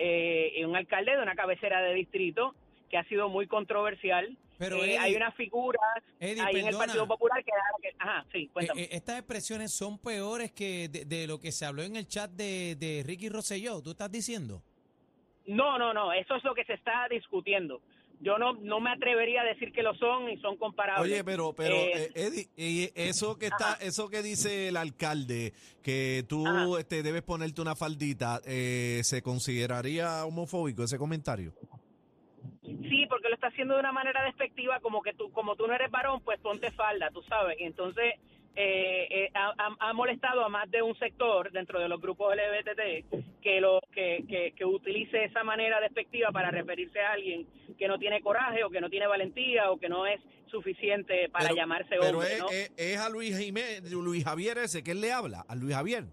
Eh, 0.00 0.52
y 0.56 0.62
un 0.64 0.76
alcalde 0.76 1.16
de 1.16 1.20
una 1.22 1.34
cabecera 1.34 1.82
de 1.82 1.92
distrito 1.92 2.54
que 2.88 2.96
ha 2.98 3.04
sido 3.08 3.28
muy 3.28 3.48
controversial. 3.48 4.38
Pero, 4.58 4.76
Eh, 4.76 4.94
Eddie- 4.94 4.98
hay 4.98 5.14
unas 5.16 5.34
figuras 5.34 5.80
Eddie, 6.20 6.40
ahí 6.42 6.60
en 6.60 6.68
el. 6.68 6.76
Partido 6.76 7.06
Popular 7.08 7.44
que, 7.44 7.50
que- 7.82 7.96
ajá, 7.98 8.24
sí, 8.32 8.38
Eh, 8.44 8.50
cuéntame. 8.52 8.82
eh, 8.82 8.88
estas 8.92 9.18
expresiones 9.18 9.72
son 9.72 9.98
peores 9.98 10.52
que 10.52 10.88
de, 10.88 11.04
de 11.04 11.26
lo 11.26 11.40
que 11.40 11.50
se 11.52 11.64
habló 11.64 11.82
en 11.82 11.96
el 11.96 12.06
chat 12.06 12.30
de, 12.30 12.76
de 12.76 13.02
Ricky 13.04 13.28
Rosselló. 13.28 13.82
¿Tú 13.82 13.90
estás 13.90 14.10
diciendo? 14.10 14.62
No, 15.46 15.78
no, 15.78 15.92
no, 15.94 16.12
eso 16.12 16.36
es 16.36 16.44
lo 16.44 16.54
que 16.54 16.64
se 16.64 16.74
está 16.74 17.08
discutiendo. 17.08 17.80
Yo 18.20 18.36
no, 18.36 18.54
no 18.54 18.80
me 18.80 18.90
atrevería 18.90 19.42
a 19.42 19.44
decir 19.44 19.72
que 19.72 19.82
lo 19.82 19.94
son 19.94 20.28
y 20.28 20.36
son 20.38 20.56
comparables. 20.56 21.04
Oye, 21.12 21.22
pero, 21.22 21.52
pero, 21.52 21.74
Eh, 21.76 21.92
eh, 21.94 22.10
Eddie, 22.16 22.48
y 22.56 22.90
eso 22.96 23.38
que 23.38 23.46
está, 23.46 23.74
Ajá. 23.74 23.78
eso 23.84 24.08
que 24.08 24.22
dice 24.22 24.68
el 24.68 24.76
alcalde, 24.76 25.52
que 25.82 26.24
tú 26.28 26.44
Ajá. 26.46 26.80
este, 26.80 27.02
debes 27.04 27.22
ponerte 27.22 27.60
una 27.60 27.76
faldita, 27.76 28.40
eh, 28.44 29.02
¿se 29.04 29.22
consideraría 29.22 30.24
homofóbico 30.24 30.82
ese 30.82 30.98
comentario? 30.98 31.52
Sí, 32.62 33.06
porque 33.08 33.28
lo 33.28 33.34
está 33.34 33.48
haciendo 33.48 33.74
de 33.74 33.80
una 33.80 33.92
manera 33.92 34.22
despectiva, 34.24 34.80
como 34.80 35.00
que 35.00 35.14
tú, 35.14 35.30
como 35.32 35.54
tú 35.56 35.66
no 35.66 35.74
eres 35.74 35.90
varón, 35.90 36.20
pues 36.22 36.38
ponte 36.40 36.70
falda, 36.72 37.10
tú 37.12 37.22
sabes. 37.22 37.58
Y 37.60 37.64
entonces 37.64 38.14
eh, 38.56 39.06
eh, 39.10 39.30
ha, 39.34 39.52
ha- 39.78 39.92
molestado 39.92 40.44
a 40.44 40.48
más 40.48 40.70
de 40.70 40.82
un 40.82 40.98
sector 40.98 41.50
dentro 41.52 41.78
de 41.80 41.88
los 41.88 42.00
grupos 42.00 42.34
LGBT 42.34 43.06
que 43.40 43.60
lo 43.60 43.80
que, 43.92 44.24
que, 44.28 44.52
que 44.56 44.64
utilice 44.64 45.24
esa 45.24 45.44
manera 45.44 45.80
despectiva 45.80 46.30
para 46.32 46.50
referirse 46.50 47.00
a 47.00 47.12
alguien 47.12 47.46
que 47.78 47.86
no 47.86 47.98
tiene 47.98 48.20
coraje 48.20 48.64
o 48.64 48.70
que 48.70 48.80
no 48.80 48.90
tiene 48.90 49.06
valentía 49.06 49.70
o 49.70 49.78
que 49.78 49.88
no 49.88 50.06
es 50.06 50.20
suficiente 50.50 51.28
para 51.28 51.44
Pero- 51.46 51.56
llamarse 51.56 51.88
Pero 52.00 52.18
hombre, 52.18 52.32
es, 52.32 52.38
¿no? 52.40 52.48
es- 52.50 52.72
es 52.76 52.98
a 52.98 53.08
Luis, 53.08 53.38
Jiménez, 53.38 53.90
Luis 53.92 54.24
Javier 54.24 54.58
ese, 54.58 54.82
que 54.82 54.90
él 54.92 55.00
le 55.00 55.12
habla? 55.12 55.44
¿A 55.48 55.54
Luis 55.54 55.74
Javier? 55.74 56.04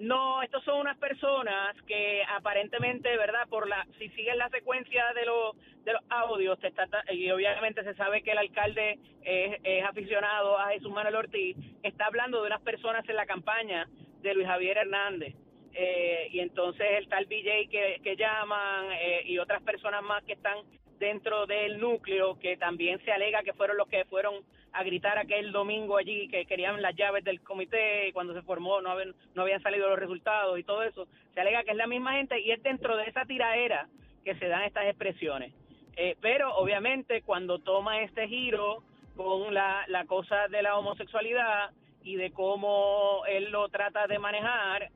No, 0.00 0.42
estos 0.42 0.64
son 0.64 0.80
unas 0.80 0.96
personas 0.96 1.76
que 1.86 2.22
aparentemente, 2.24 3.14
¿verdad? 3.18 3.46
Por 3.50 3.68
la 3.68 3.86
si 3.98 4.08
siguen 4.10 4.38
la 4.38 4.48
secuencia 4.48 5.04
de 5.14 5.26
los 5.26 5.56
de 5.84 5.92
los 5.92 6.02
audios, 6.08 6.58
te 6.58 6.68
está, 6.68 6.86
y 7.12 7.30
obviamente 7.30 7.84
se 7.84 7.94
sabe 7.94 8.22
que 8.22 8.32
el 8.32 8.38
alcalde 8.38 8.98
es, 9.22 9.60
es 9.62 9.84
aficionado 9.84 10.58
a 10.58 10.70
Jesús 10.70 10.90
Manuel 10.90 11.16
Ortiz, 11.16 11.54
está 11.82 12.06
hablando 12.06 12.40
de 12.40 12.46
unas 12.46 12.62
personas 12.62 13.06
en 13.08 13.16
la 13.16 13.26
campaña 13.26 13.88
de 14.22 14.34
Luis 14.34 14.46
Javier 14.46 14.78
Hernández. 14.78 15.34
Eh, 15.72 16.28
y 16.32 16.40
entonces 16.40 16.86
el 16.98 17.08
tal 17.08 17.26
BJ 17.26 17.68
que, 17.70 18.00
que 18.02 18.16
llaman 18.16 18.86
eh, 18.92 19.22
y 19.24 19.38
otras 19.38 19.62
personas 19.62 20.02
más 20.02 20.24
que 20.24 20.32
están 20.32 20.58
dentro 20.98 21.46
del 21.46 21.78
núcleo 21.78 22.38
que 22.38 22.56
también 22.56 23.02
se 23.04 23.12
alega 23.12 23.42
que 23.42 23.54
fueron 23.54 23.76
los 23.76 23.88
que 23.88 24.04
fueron 24.04 24.34
a 24.72 24.84
gritar 24.84 25.18
aquel 25.18 25.52
domingo 25.52 25.96
allí 25.96 26.28
que 26.28 26.44
querían 26.44 26.80
las 26.82 26.94
llaves 26.94 27.24
del 27.24 27.40
comité 27.40 28.08
y 28.08 28.12
cuando 28.12 28.34
se 28.34 28.42
formó 28.42 28.80
no 28.80 28.90
habían, 28.90 29.14
no 29.34 29.42
habían 29.42 29.62
salido 29.62 29.88
los 29.88 29.98
resultados 29.98 30.58
y 30.58 30.64
todo 30.64 30.82
eso. 30.82 31.08
Se 31.34 31.40
alega 31.40 31.64
que 31.64 31.72
es 31.72 31.76
la 31.76 31.86
misma 31.86 32.14
gente 32.14 32.38
y 32.40 32.52
es 32.52 32.62
dentro 32.62 32.96
de 32.96 33.04
esa 33.04 33.24
tiraera 33.24 33.88
que 34.24 34.34
se 34.36 34.46
dan 34.46 34.62
estas 34.62 34.86
expresiones. 34.86 35.52
Eh, 35.96 36.16
pero 36.20 36.54
obviamente 36.56 37.22
cuando 37.22 37.58
toma 37.58 38.02
este 38.02 38.28
giro 38.28 38.82
con 39.16 39.52
la, 39.52 39.84
la 39.88 40.04
cosa 40.04 40.48
de 40.48 40.62
la 40.62 40.78
homosexualidad 40.78 41.70
y 42.04 42.16
de 42.16 42.30
cómo 42.30 43.22
él 43.28 43.50
lo 43.50 43.68
trata 43.68 44.06
de 44.06 44.18
manejar, 44.18 44.90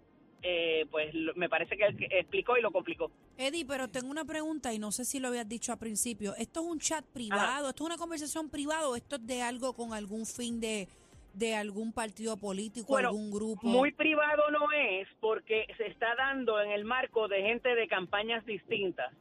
eh, 0.47 0.85
pues 0.91 1.13
lo- 1.15 1.35
me 1.37 1.49
parece 1.49 1.77
que 1.77 1.85
él 1.87 1.97
explicó 2.11 2.57
y 2.59 2.61
lo 2.63 2.71
complicó. 2.71 3.11
Eddie, 3.39 3.65
pero 3.65 3.89
tengo 3.89 4.11
una 4.11 4.25
pregunta 4.27 4.73
y 4.75 4.79
no 4.79 4.93
sé 4.93 5.05
si 5.07 5.19
lo 5.19 5.29
habías 5.29 5.49
dicho 5.49 5.73
al 5.73 5.79
principio. 5.79 6.35
¿Esto 6.37 6.61
es 6.61 6.67
un 6.67 6.79
chat 6.79 7.05
privado? 7.07 7.71
¿Esto 7.71 7.85
es 7.85 7.87
una 7.87 7.97
conversación 7.97 8.51
privada 8.51 8.87
o 8.89 8.95
esto 8.95 9.17
es 9.17 9.27
de 9.27 9.41
algo 9.43 9.73
con 9.73 9.95
algún 9.95 10.27
fin 10.27 10.61
de, 10.61 10.87
de 11.33 11.55
algún 11.57 11.93
partido 11.93 12.37
político, 12.37 12.89
Bueno, 12.89 13.09
algún 13.09 13.31
grupo? 13.31 13.67
Muy 13.67 13.91
privado 13.93 14.51
no 14.51 14.71
es 14.73 15.09
porque 15.21 15.67
se 15.79 15.87
está 15.87 16.15
dando 16.17 16.61
en 16.61 16.71
el 16.73 16.85
marco 16.85 17.27
de 17.27 17.41
gente 17.43 17.75
de 17.75 17.89
campañas 17.89 18.45
distintas. 18.45 19.13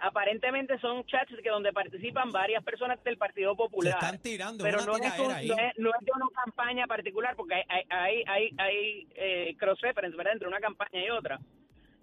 Aparentemente 0.00 0.78
son 0.78 1.04
chats 1.06 1.30
que 1.42 1.50
donde 1.50 1.72
participan 1.72 2.32
varias 2.32 2.64
personas 2.64 3.02
del 3.04 3.18
Partido 3.18 3.52
Se 3.52 3.56
Popular. 3.56 3.94
están 3.94 4.18
tirando 4.22 4.64
pero 4.64 4.78
no 4.78 4.82
es, 4.82 4.88
un- 4.88 5.00
tiradera 5.02 5.36
ahí. 5.36 5.48
no, 5.48 5.54
es, 5.58 5.78
no 5.78 5.90
es 5.90 6.06
de 6.06 6.12
una 6.14 6.26
campaña 6.44 6.86
particular 6.86 7.36
porque 7.36 7.54
hay, 7.54 7.62
hay, 7.68 7.84
hay, 7.90 8.24
hay, 8.26 8.50
hay, 8.58 9.08
eh, 9.14 9.56
cross 9.58 9.80
reference 9.82 10.16
¿verdad? 10.16 10.32
entre 10.34 10.48
una 10.48 10.60
campaña 10.60 11.04
y 11.04 11.10
otra. 11.10 11.38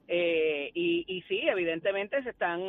Eh, 0.08 0.72
y, 0.74 1.04
y 1.08 1.22
sí, 1.24 1.42
evidentemente 1.48 2.24
se 2.24 2.30
están, 2.30 2.62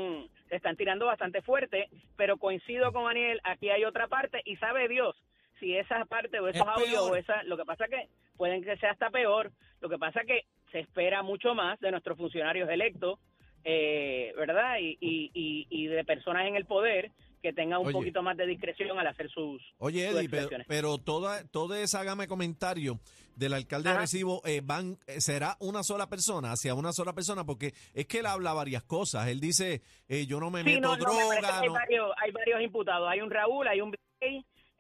se 0.49 0.57
están 0.57 0.77
tirando 0.77 1.07
bastante 1.07 1.41
fuerte, 1.43 1.89
pero 2.17 2.37
coincido 2.37 2.93
con 2.93 3.05
Daniel, 3.05 3.41
aquí 3.45 3.71
hay 3.71 3.85
otra 3.85 4.09
parte 4.09 4.41
y 4.45 4.57
sabe 4.57 4.89
Dios 4.89 5.15
si 5.61 5.77
esa 5.77 6.05
parte 6.05 6.39
o 6.41 6.49
esos 6.49 6.63
Es 6.63 6.69
audios 6.69 7.03
o 7.11 7.17
esa, 7.17 7.43
lo 7.45 7.57
que 7.57 7.65
pasa 7.65 7.87
que 7.89 8.09
pueden 8.37 8.63
que 8.63 8.77
sea 8.79 8.93
hasta 8.93 9.11
peor, 9.11 9.51
lo 9.81 9.89
que 9.89 9.99
pasa 9.99 10.23
que 10.25 10.47
se 10.73 10.81
espera 10.81 11.23
mucho 11.23 11.55
más 11.55 11.79
de 11.81 11.91
nuestros 11.91 12.17
funcionarios 12.17 12.69
electos, 12.71 13.19
eh, 13.65 14.33
¿verdad? 14.37 14.79
Y, 14.81 14.97
y, 15.01 15.31
y, 15.35 15.67
y 15.71 15.87
de 15.87 16.05
personas 16.05 16.47
en 16.47 16.57
el 16.57 16.65
poder 16.65 17.11
que 17.43 17.53
tenga 17.53 17.79
un 17.79 17.87
Oye. 17.87 17.93
poquito 17.95 18.23
más 18.23 18.37
de 18.37 18.47
discreción 18.47 18.99
al 18.99 19.07
hacer 19.07 19.31
sus, 19.31 19.63
Oye, 19.79 20.09
sus 20.11 20.19
Eddie, 20.21 20.65
pero, 20.67 20.99
toda, 20.99 21.47
toda 21.49 21.81
esa 21.81 22.03
gama 22.03 22.25
de 22.25 22.29
comentarios 22.29 22.97
del 23.37 23.55
alcalde 23.55 23.85
de 23.85 23.91
Ajá. 23.91 23.99
Arecibo 24.01 24.43
eh, 24.45 24.61
van, 24.65 24.99
eh, 25.07 25.21
será 25.21 25.57
una 25.61 25.85
sola 25.85 26.09
persona, 26.09 26.51
hacia 26.51 26.75
una 26.75 26.93
sola 26.93 27.13
persona, 27.13 27.45
porque 27.45 27.73
es 27.95 28.07
que 28.07 28.19
él 28.19 28.27
habla 28.27 28.53
varias 28.55 28.83
cosas. 28.83 29.29
Él 29.29 29.39
dice, 29.39 29.83
eh, 30.09 30.27
yo 30.27 30.41
no 30.41 30.51
me 30.51 30.65
Sí, 30.65 30.71
meto 30.71 30.81
no, 30.81 30.97
no, 30.97 31.15
me 31.15 31.37
parece 31.37 31.37
que 31.37 31.47
droga. 31.47 31.61
hay, 31.61 31.67
no- 31.69 31.73
varios, 31.75 32.11
hay 32.17 32.31
varios 32.33 32.61
imputados. 32.63 33.09
Hay 33.09 33.21
un 33.21 33.31
Raúl, 33.31 33.69
hay 33.69 33.81
un 33.81 33.95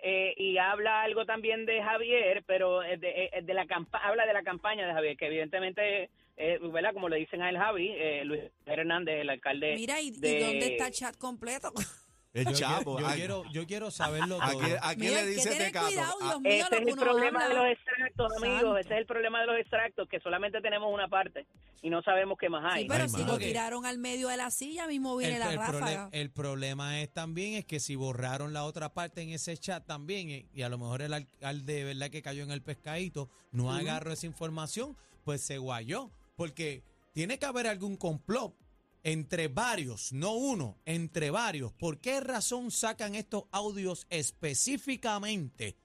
eh, 0.00 0.34
y 0.36 0.58
habla 0.58 1.02
algo 1.02 1.24
también 1.26 1.64
de 1.66 1.80
Javier, 1.82 2.42
pero 2.46 2.82
es 2.82 3.00
de, 3.00 3.30
es 3.32 3.46
de 3.46 3.54
la 3.54 3.66
habla 3.92 4.26
de 4.26 4.32
la 4.32 4.42
campaña 4.42 4.86
de 4.86 4.92
Javier, 4.92 5.16
que 5.16 5.26
evidentemente, 5.26 6.10
eh, 6.38 6.58
¿verdad? 6.72 6.92
Como 6.94 7.08
le 7.08 7.16
dicen 7.16 7.42
a 7.42 7.50
él 7.50 7.58
Javi, 7.58 7.88
eh, 7.90 8.24
Luis 8.24 8.40
Hernández, 8.64 9.20
el 9.20 9.30
alcalde. 9.30 9.74
Mira, 9.76 10.00
¿y, 10.00 10.08
y 10.08 10.10
de- 10.12 10.40
dónde 10.40 10.66
está 10.68 10.86
el 10.86 10.92
chat 10.92 11.16
completo? 11.16 11.72
el 12.34 12.44
Yo, 12.46 12.52
chavo. 12.52 12.96
quiero, 12.96 13.00
yo 13.00 13.06
¿a- 13.08 13.14
quiero, 13.14 13.44
yo 13.52 13.66
quiero 13.66 13.90
saberlo 13.90 14.38
¿A 14.40 14.52
todo. 14.52 14.60
qué, 14.60 14.76
a 14.80 14.90
qué 14.94 15.00
Mira, 15.00 15.22
le 15.22 15.26
dice 15.30 15.56
Tecato? 15.56 15.86
cuidado, 15.86 16.14
A- 16.20 16.24
Dios 16.28 16.40
mío, 16.42 16.52
Ese 16.52 16.70
lo 16.70 16.76
es 16.82 16.86
el 16.88 16.94
problema 17.00 17.44
habla. 17.44 17.48
de 17.48 17.54
los 17.68 17.72
extractos, 17.78 18.32
amigos. 18.36 18.60
Santo. 18.60 18.76
Ese 18.78 18.92
es 18.94 18.98
el 19.00 19.06
problema 19.06 19.40
de 19.40 19.46
los 19.46 19.58
extractos, 19.58 20.08
que 20.08 20.20
solamente 20.20 20.60
tenemos 20.60 20.92
una 20.94 21.08
parte 21.08 21.46
y 21.82 21.90
no 21.90 22.02
sabemos 22.02 22.38
qué 22.38 22.48
más 22.48 22.64
hay. 22.74 22.82
Sí, 22.82 22.88
pero 22.88 23.04
Ay, 23.04 23.08
si 23.08 23.24
lo 23.24 23.38
tiraron 23.38 23.86
al 23.86 23.98
medio 23.98 24.28
de 24.28 24.36
la 24.36 24.50
silla, 24.50 24.86
mismo 24.86 25.16
viene 25.16 25.34
el, 25.34 25.40
la 25.40 25.50
el 25.52 25.56
ráfaga. 25.58 26.08
el 26.12 26.30
problema 26.30 27.00
es 27.00 27.12
también 27.12 27.54
es 27.54 27.64
que 27.64 27.80
si 27.80 27.96
borraron 27.96 28.52
la 28.52 28.64
otra 28.64 28.92
parte 28.92 29.22
en 29.22 29.30
ese 29.30 29.56
chat 29.56 29.84
también 29.86 30.30
eh, 30.30 30.46
y 30.52 30.62
a 30.62 30.68
lo 30.68 30.78
mejor 30.78 31.02
el 31.02 31.14
alcalde 31.14 31.72
de 31.74 31.84
verdad 31.84 32.10
que 32.10 32.20
cayó 32.22 32.42
en 32.44 32.50
el 32.52 32.62
pescadito 32.62 33.28
no 33.52 33.72
agarró 33.72 34.12
esa 34.12 34.26
información 34.26 34.96
pues 35.24 35.40
se 35.40 35.58
guayó 35.58 36.10
porque 36.38 36.84
tiene 37.12 37.36
que 37.40 37.46
haber 37.46 37.66
algún 37.66 37.96
complot 37.96 38.54
entre 39.02 39.48
varios 39.48 40.12
no 40.12 40.34
uno 40.34 40.78
entre 40.84 41.32
varios 41.32 41.72
¿por 41.72 41.98
qué 41.98 42.20
razón 42.20 42.70
sacan 42.70 43.16
estos 43.16 43.46
audios 43.50 44.06
específicamente 44.08 45.76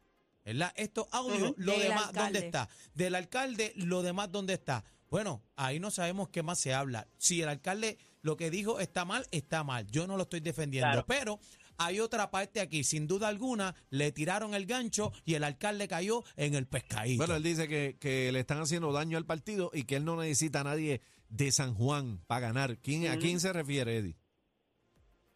¿verdad? 0.46 0.72
estos 0.76 1.08
audios 1.12 1.56
lo 1.58 1.72
Del 1.72 1.82
demás 1.82 2.14
dónde 2.14 2.40
está 2.40 2.70
del 2.94 3.16
alcalde 3.16 3.74
lo 3.78 4.04
demás 4.04 4.32
dónde 4.32 4.54
está 4.54 4.86
bueno, 5.14 5.44
ahí 5.58 5.80
no 5.80 5.92
sabemos 5.92 6.30
qué 6.30 6.42
más 6.42 6.58
se 6.58 6.74
habla. 6.74 7.08
Si 7.20 7.40
el 7.40 7.48
alcalde 7.48 8.00
lo 8.24 8.36
que 8.36 8.50
dijo 8.50 8.80
está 8.80 9.06
mal, 9.06 9.28
está 9.30 9.64
mal. 9.64 9.86
Yo 9.92 10.08
no 10.08 10.18
lo 10.18 10.24
estoy 10.24 10.40
defendiendo. 10.40 10.90
Claro. 10.90 11.06
Pero 11.06 11.40
hay 11.86 12.00
otra 12.00 12.32
parte 12.32 12.62
aquí. 12.62 12.84
Sin 12.84 13.08
duda 13.08 13.28
alguna, 13.28 13.76
le 13.90 14.12
tiraron 14.12 14.54
el 14.54 14.66
gancho 14.66 15.12
y 15.26 15.36
el 15.36 15.44
alcalde 15.44 15.88
cayó 15.88 16.24
en 16.36 16.56
el 16.56 16.68
pescadito. 16.68 17.18
Bueno, 17.18 17.36
él 17.36 17.44
dice 17.44 17.68
que, 17.68 17.98
que 18.00 18.32
le 18.32 18.40
están 18.40 18.60
haciendo 18.60 18.92
daño 18.92 19.18
al 19.18 19.26
partido 19.26 19.72
y 19.74 19.84
que 19.84 19.96
él 19.96 20.06
no 20.06 20.18
necesita 20.18 20.62
a 20.62 20.64
nadie 20.64 21.02
de 21.30 21.52
San 21.52 21.74
Juan 21.74 22.22
para 22.28 22.48
ganar. 22.48 22.78
¿Quién, 22.80 23.08
¿A 23.08 23.18
quién 23.18 23.40
se 23.40 23.52
refiere, 23.52 23.98
Eddie? 23.98 24.16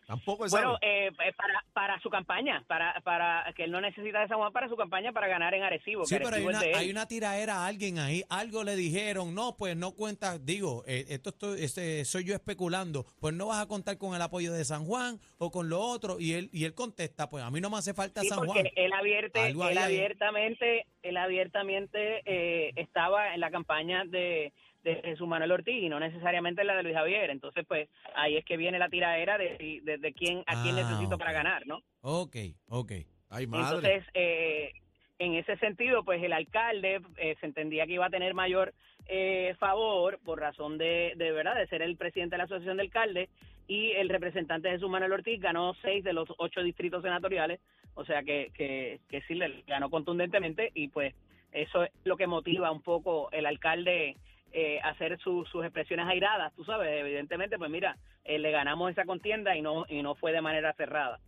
Tampoco 0.07 0.45
él 0.45 0.51
Bueno, 0.51 0.77
eh, 0.81 1.07
eh, 1.07 1.33
para, 1.35 1.65
para 1.73 1.99
su 1.99 2.09
campaña, 2.09 2.63
para, 2.65 3.01
para 3.01 3.51
que 3.53 3.65
él 3.65 3.71
no 3.71 3.81
necesita 3.81 4.21
de 4.21 4.29
San 4.29 4.37
Juan 4.37 4.53
para 4.53 4.69
su 4.69 4.77
campaña 4.77 5.11
para 5.11 5.27
ganar 5.27 5.53
en 5.53 5.63
Arecibo. 5.63 6.05
Sí, 6.05 6.15
que 6.15 6.23
pero 6.23 6.37
hay 6.37 6.45
Arecibo 6.45 6.61
es 6.61 6.67
una, 6.69 6.79
hay 6.79 6.89
una 6.91 7.07
tiraera 7.09 7.55
a 7.55 7.67
alguien 7.67 7.99
ahí, 7.99 8.23
algo 8.29 8.63
le 8.63 8.77
dijeron, 8.77 9.35
no, 9.35 9.57
pues 9.57 9.75
no 9.75 9.91
cuentas, 9.91 10.45
digo, 10.45 10.85
eh, 10.87 11.07
esto 11.09 11.31
estoy, 11.31 11.61
este, 11.61 12.05
soy 12.05 12.23
yo 12.23 12.33
especulando, 12.33 13.05
pues 13.19 13.35
no 13.35 13.47
vas 13.47 13.61
a 13.61 13.67
contar 13.67 13.97
con 13.97 14.15
el 14.15 14.21
apoyo 14.21 14.53
de 14.53 14.63
San 14.63 14.85
Juan 14.85 15.19
o 15.39 15.51
con 15.51 15.67
lo 15.67 15.81
otro, 15.81 16.21
y 16.21 16.33
él, 16.33 16.49
y 16.53 16.63
él 16.63 16.73
contesta, 16.73 17.29
pues 17.29 17.43
a 17.43 17.51
mí 17.51 17.59
no 17.59 17.69
me 17.69 17.75
hace 17.75 17.93
falta 17.93 18.21
Sí, 18.21 18.29
San 18.29 18.37
porque 18.37 18.61
Juan. 18.61 18.67
él 18.77 18.93
abierte, 18.93 19.45
él 19.45 19.77
abiertamente, 19.77 20.85
él 21.03 21.17
abiertamente 21.17 22.21
eh, 22.25 22.71
estaba 22.77 23.33
en 23.33 23.41
la 23.41 23.51
campaña 23.51 24.05
de, 24.05 24.53
de 24.87 25.01
Jesús 25.03 25.27
Manuel 25.27 25.51
Ortiz 25.51 25.83
y 25.83 25.89
no 25.89 25.99
necesariamente 25.99 26.63
la 26.63 26.75
de 26.75 26.83
Luis 26.83 26.95
Javier. 26.95 27.29
Entonces, 27.29 27.65
pues 27.67 27.89
ahí 28.15 28.37
es 28.37 28.45
que 28.45 28.57
viene 28.57 28.79
la 28.79 28.89
tiraera 28.89 29.37
de, 29.37 29.81
de, 29.83 29.97
de 29.97 30.13
quién 30.13 30.43
a 30.47 30.63
quién 30.63 30.75
Ah, 30.77 30.81
necesito 30.83 31.17
para 31.17 31.33
ganar, 31.33 31.67
¿no? 31.67 31.81
Ok, 32.01 32.35
ok. 32.69 32.91
Ay, 33.29 33.47
madre. 33.47 33.75
Entonces, 33.75 34.03
eh, 34.13 34.71
en 35.19 35.33
ese 35.33 35.57
sentido, 35.57 36.03
pues 36.03 36.23
el 36.23 36.31
alcalde 36.31 37.01
eh, 37.17 37.35
se 37.39 37.45
entendía 37.45 37.85
que 37.85 37.93
iba 37.93 38.05
a 38.05 38.09
tener 38.09 38.33
mayor 38.33 38.73
eh, 39.07 39.55
favor 39.59 40.19
por 40.23 40.39
razón 40.39 40.77
de, 40.77 41.13
de 41.15 41.31
verdad 41.31 41.55
de 41.55 41.67
ser 41.67 41.81
el 41.81 41.97
presidente 41.97 42.35
de 42.35 42.37
la 42.37 42.43
asociación 42.45 42.77
de 42.77 42.83
alcaldes 42.83 43.29
y 43.67 43.91
el 43.91 44.09
representante 44.09 44.69
Jesús 44.69 44.89
Manuel 44.89 45.13
Ortiz 45.13 45.41
ganó 45.41 45.73
seis 45.81 46.03
de 46.03 46.13
los 46.13 46.29
ocho 46.37 46.61
distritos 46.61 47.03
senatoriales, 47.03 47.59
o 47.95 48.05
sea 48.05 48.23
que, 48.23 48.51
que, 48.53 48.99
que 49.09 49.21
sí 49.23 49.35
le 49.35 49.63
ganó 49.67 49.89
contundentemente 49.89 50.71
y 50.73 50.87
pues 50.87 51.13
eso 51.51 51.83
es 51.83 51.91
lo 52.03 52.15
que 52.15 52.27
motiva 52.27 52.71
un 52.71 52.81
poco 52.81 53.29
el 53.31 53.45
alcalde 53.45 54.15
eh, 54.59 54.79
hacer 54.81 55.19
su- 55.19 55.45
sus 55.51 55.63
expresiones 55.63 56.07
airadas, 56.07 56.51
tú 56.55 56.63
sabes, 56.65 56.89
evidentemente, 56.99 57.59
pues 57.59 57.69
mira, 57.69 57.95
eh, 58.23 58.39
le 58.39 58.49
ganamos 58.49 58.89
esa 58.89 59.05
contienda 59.05 59.55
y 59.55 59.61
no 59.61 59.85
y 59.87 60.01
no 60.01 60.15
fue 60.15 60.31
de 60.31 60.41
manera 60.41 60.73
cerrada. 60.73 61.19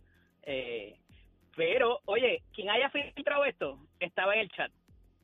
Eh, 0.42 0.96
pero, 1.54 2.00
oye, 2.06 2.42
quien 2.52 2.70
haya 2.70 2.90
filtrado 2.90 3.44
esto 3.44 3.78
estaba 4.00 4.34
en 4.34 4.40
el 4.40 4.48
chat. 4.50 4.72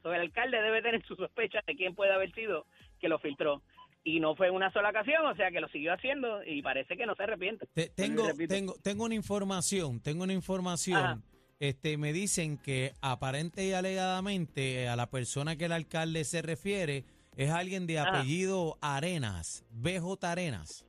So, 0.04 0.14
el 0.14 0.20
alcalde 0.20 0.62
debe 0.62 0.82
tener 0.82 1.04
sus 1.04 1.16
sospechas 1.16 1.66
de 1.66 1.74
quién 1.74 1.96
puede 1.96 2.12
haber 2.12 2.32
sido 2.32 2.66
que 3.00 3.08
lo 3.08 3.18
filtró. 3.18 3.60
Y 4.04 4.20
no 4.20 4.36
fue 4.36 4.46
en 4.46 4.54
una 4.54 4.70
sola 4.70 4.90
ocasión, 4.90 5.26
o 5.26 5.34
sea 5.34 5.50
que 5.50 5.60
lo 5.60 5.66
siguió 5.68 5.92
haciendo 5.92 6.44
y 6.44 6.62
parece 6.62 6.96
que 6.96 7.06
no 7.06 7.16
se 7.16 7.24
arrepiente. 7.24 7.66
Te- 7.74 7.88
tengo, 7.90 8.22
tengo, 8.48 8.74
tengo 8.84 9.04
una 9.04 9.16
información, 9.16 10.00
tengo 10.00 10.22
una 10.22 10.32
información. 10.32 10.96
Ajá. 11.04 11.18
Este, 11.58 11.96
me 11.96 12.12
dicen 12.12 12.56
que 12.58 12.92
aparente 13.00 13.64
y 13.66 13.72
alegadamente 13.72 14.82
eh, 14.84 14.88
a 14.88 14.94
la 14.94 15.10
persona 15.10 15.56
que 15.56 15.64
el 15.64 15.72
alcalde 15.72 16.22
se 16.22 16.40
refiere 16.42 17.02
es 17.36 17.50
alguien 17.50 17.86
de 17.86 17.98
apellido 17.98 18.78
Arenas, 18.80 19.64
BJ 19.70 20.24
Arenas. 20.24 20.84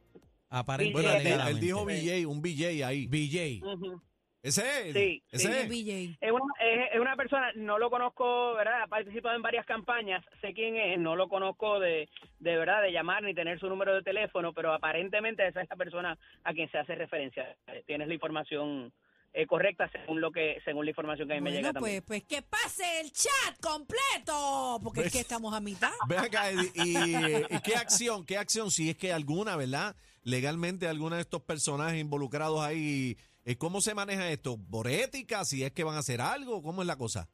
Aparente 0.50 0.94
bueno, 0.94 1.12
él, 1.12 1.28
él 1.28 1.60
dijo 1.60 1.84
BJ, 1.84 2.26
un 2.26 2.42
BJ 2.42 2.86
ahí. 2.86 3.06
BJ. 3.08 3.66
Ujú. 3.66 4.02
Ese 4.42 4.62
es. 4.62 4.94
Sí, 4.94 5.24
ese 5.30 5.52
sí. 5.52 5.54
es. 5.54 5.68
BJ. 5.68 6.18
Es 6.22 6.32
una, 6.32 6.54
es, 6.62 6.94
es 6.94 7.00
una 7.02 7.18
persona, 7.18 7.52
no 7.56 7.78
lo 7.78 7.90
conozco, 7.90 8.54
¿verdad? 8.54 8.84
Ha 8.84 8.88
participado 8.88 9.36
en 9.36 9.42
varias 9.42 9.66
campañas, 9.66 10.24
sé 10.40 10.54
quién 10.54 10.78
es, 10.78 10.98
no 10.98 11.18
lo 11.18 11.28
conozco 11.28 11.82
de, 11.82 12.08
de 12.40 12.58
verdad, 12.58 12.82
de 12.82 12.94
llamar 12.94 13.24
ni 13.24 13.34
tener 13.34 13.60
su 13.60 13.68
número 13.68 13.94
de 13.94 14.04
teléfono, 14.04 14.54
pero 14.54 14.72
aparentemente 14.72 15.46
esa 15.46 15.62
es 15.62 15.70
la 15.70 15.76
persona 15.76 16.18
a 16.46 16.54
quien 16.54 16.72
se 16.72 16.78
hace 16.78 16.96
referencia. 16.96 17.58
Tienes 17.86 18.08
la 18.08 18.14
información 18.14 18.94
eh, 19.34 19.46
correcta 19.46 19.90
según 19.92 20.20
lo 20.22 20.32
que 20.32 20.60
según 20.66 20.86
la 20.86 20.92
información 20.92 21.28
que 21.28 21.36
a 21.36 21.38
mí 21.38 21.42
me 21.42 21.50
Bueno, 21.52 21.58
llega 21.60 21.74
también. 21.74 22.04
pues, 22.04 22.22
pues 22.22 22.42
que 22.42 22.42
pase 22.42 23.02
el 23.02 23.12
chat 23.12 23.60
completo, 23.62 24.80
porque 24.84 25.02
es 25.02 25.12
que 25.12 25.20
estamos 25.20 25.54
a 25.54 25.60
mitad. 25.60 25.92
Ve 26.08 26.18
acá, 26.18 26.52
y, 26.52 26.72
y 26.76 27.60
qué 27.62 27.76
acción, 27.76 28.26
qué 28.26 28.38
acción, 28.38 28.72
si 28.72 28.90
es 28.90 28.98
que 28.98 29.14
alguna, 29.14 29.56
¿verdad? 29.56 29.96
Legalmente, 30.24 30.88
alguna 30.88 31.16
de 31.18 31.22
estos 31.22 31.42
personajes 31.44 32.00
involucrados 32.00 32.60
ahí, 32.62 33.18
eh, 33.46 33.56
¿cómo 33.58 33.80
se 33.82 33.94
maneja 33.94 34.30
esto? 34.30 34.58
¿Por 34.70 34.88
ética? 34.88 35.46
¿Si 35.46 35.64
es 35.64 35.72
que 35.72 35.84
van 35.84 35.96
a 35.96 36.00
hacer 36.00 36.20
algo? 36.22 36.62
¿Cómo 36.62 36.82
es 36.82 36.88
la 36.88 36.98
cosa? 36.98 37.30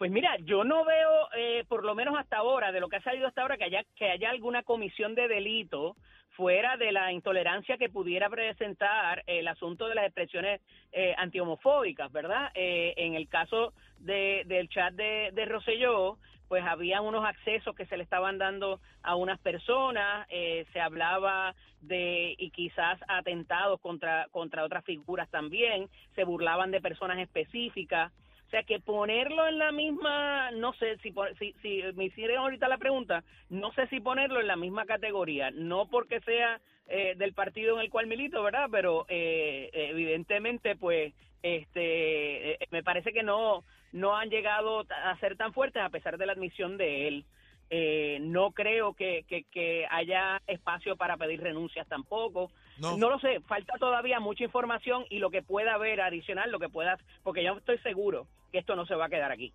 Pues 0.00 0.10
mira, 0.10 0.34
yo 0.44 0.64
no 0.64 0.82
veo, 0.86 1.28
eh, 1.36 1.64
por 1.68 1.84
lo 1.84 1.94
menos 1.94 2.18
hasta 2.18 2.38
ahora, 2.38 2.72
de 2.72 2.80
lo 2.80 2.88
que 2.88 2.96
ha 2.96 3.02
salido 3.02 3.26
hasta 3.26 3.42
ahora, 3.42 3.58
que 3.58 3.64
haya, 3.64 3.84
que 3.96 4.10
haya 4.10 4.30
alguna 4.30 4.62
comisión 4.62 5.14
de 5.14 5.28
delito 5.28 5.94
fuera 6.30 6.78
de 6.78 6.90
la 6.90 7.12
intolerancia 7.12 7.76
que 7.76 7.90
pudiera 7.90 8.30
presentar 8.30 9.22
el 9.26 9.46
asunto 9.46 9.88
de 9.88 9.96
las 9.96 10.06
expresiones 10.06 10.62
eh, 10.92 11.14
antihomofóbicas, 11.18 12.10
¿verdad? 12.12 12.50
Eh, 12.54 12.94
en 12.96 13.14
el 13.14 13.28
caso 13.28 13.74
de, 13.98 14.44
del 14.46 14.70
chat 14.70 14.94
de, 14.94 15.32
de 15.34 15.44
Rosselló, 15.44 16.16
pues 16.48 16.64
había 16.64 17.02
unos 17.02 17.26
accesos 17.26 17.76
que 17.76 17.84
se 17.84 17.98
le 17.98 18.02
estaban 18.02 18.38
dando 18.38 18.80
a 19.02 19.16
unas 19.16 19.38
personas, 19.40 20.26
eh, 20.30 20.64
se 20.72 20.80
hablaba 20.80 21.54
de 21.82 22.36
y 22.38 22.50
quizás 22.52 22.98
atentados 23.06 23.78
contra 23.82 24.28
contra 24.30 24.64
otras 24.64 24.82
figuras 24.82 25.28
también, 25.28 25.90
se 26.14 26.24
burlaban 26.24 26.70
de 26.70 26.80
personas 26.80 27.18
específicas. 27.18 28.10
O 28.50 28.52
sea, 28.52 28.64
que 28.64 28.80
ponerlo 28.80 29.46
en 29.46 29.58
la 29.58 29.70
misma, 29.70 30.50
no 30.50 30.72
sé, 30.72 30.98
si, 31.04 31.14
si, 31.38 31.52
si 31.62 31.82
me 31.94 32.06
hicieron 32.06 32.38
ahorita 32.38 32.66
la 32.66 32.78
pregunta, 32.78 33.22
no 33.48 33.70
sé 33.74 33.86
si 33.86 34.00
ponerlo 34.00 34.40
en 34.40 34.48
la 34.48 34.56
misma 34.56 34.86
categoría, 34.86 35.52
no 35.52 35.86
porque 35.88 36.18
sea 36.22 36.60
eh, 36.88 37.14
del 37.16 37.32
partido 37.32 37.76
en 37.76 37.82
el 37.82 37.90
cual 37.90 38.08
milito, 38.08 38.42
¿verdad? 38.42 38.66
Pero 38.68 39.06
eh, 39.08 39.70
evidentemente, 39.72 40.74
pues, 40.74 41.14
este, 41.44 42.54
eh, 42.54 42.58
me 42.72 42.82
parece 42.82 43.12
que 43.12 43.22
no, 43.22 43.62
no 43.92 44.16
han 44.16 44.30
llegado 44.30 44.80
a 44.80 45.16
ser 45.20 45.36
tan 45.36 45.52
fuertes 45.52 45.80
a 45.80 45.90
pesar 45.90 46.18
de 46.18 46.26
la 46.26 46.32
admisión 46.32 46.76
de 46.76 47.06
él. 47.06 47.24
Eh, 47.70 48.18
no 48.20 48.50
creo 48.50 48.94
que 48.94 49.86
haya 49.90 50.42
espacio 50.48 50.96
para 50.96 51.16
pedir 51.16 51.40
renuncias 51.40 51.86
tampoco. 51.86 52.50
No. 52.80 52.96
No. 52.96 53.10
lo 53.10 53.18
sé, 53.20 53.40
falta 53.46 53.74
todavía 53.78 54.18
mucha 54.20 54.44
información 54.44 55.04
y 55.10 55.18
lo 55.18 55.30
que 55.30 55.42
pueda 55.42 55.74
haber 55.74 56.00
adicional, 56.00 56.50
lo 56.50 56.58
que 56.58 56.68
pueda, 56.68 56.98
porque 57.22 57.44
yo 57.44 57.56
estoy 57.58 57.78
seguro 57.78 58.26
que 58.52 58.58
esto 58.58 58.74
no 58.76 58.86
se 58.86 58.94
va 58.94 59.06
a 59.06 59.10
quedar 59.10 59.30
aquí. 59.32 59.52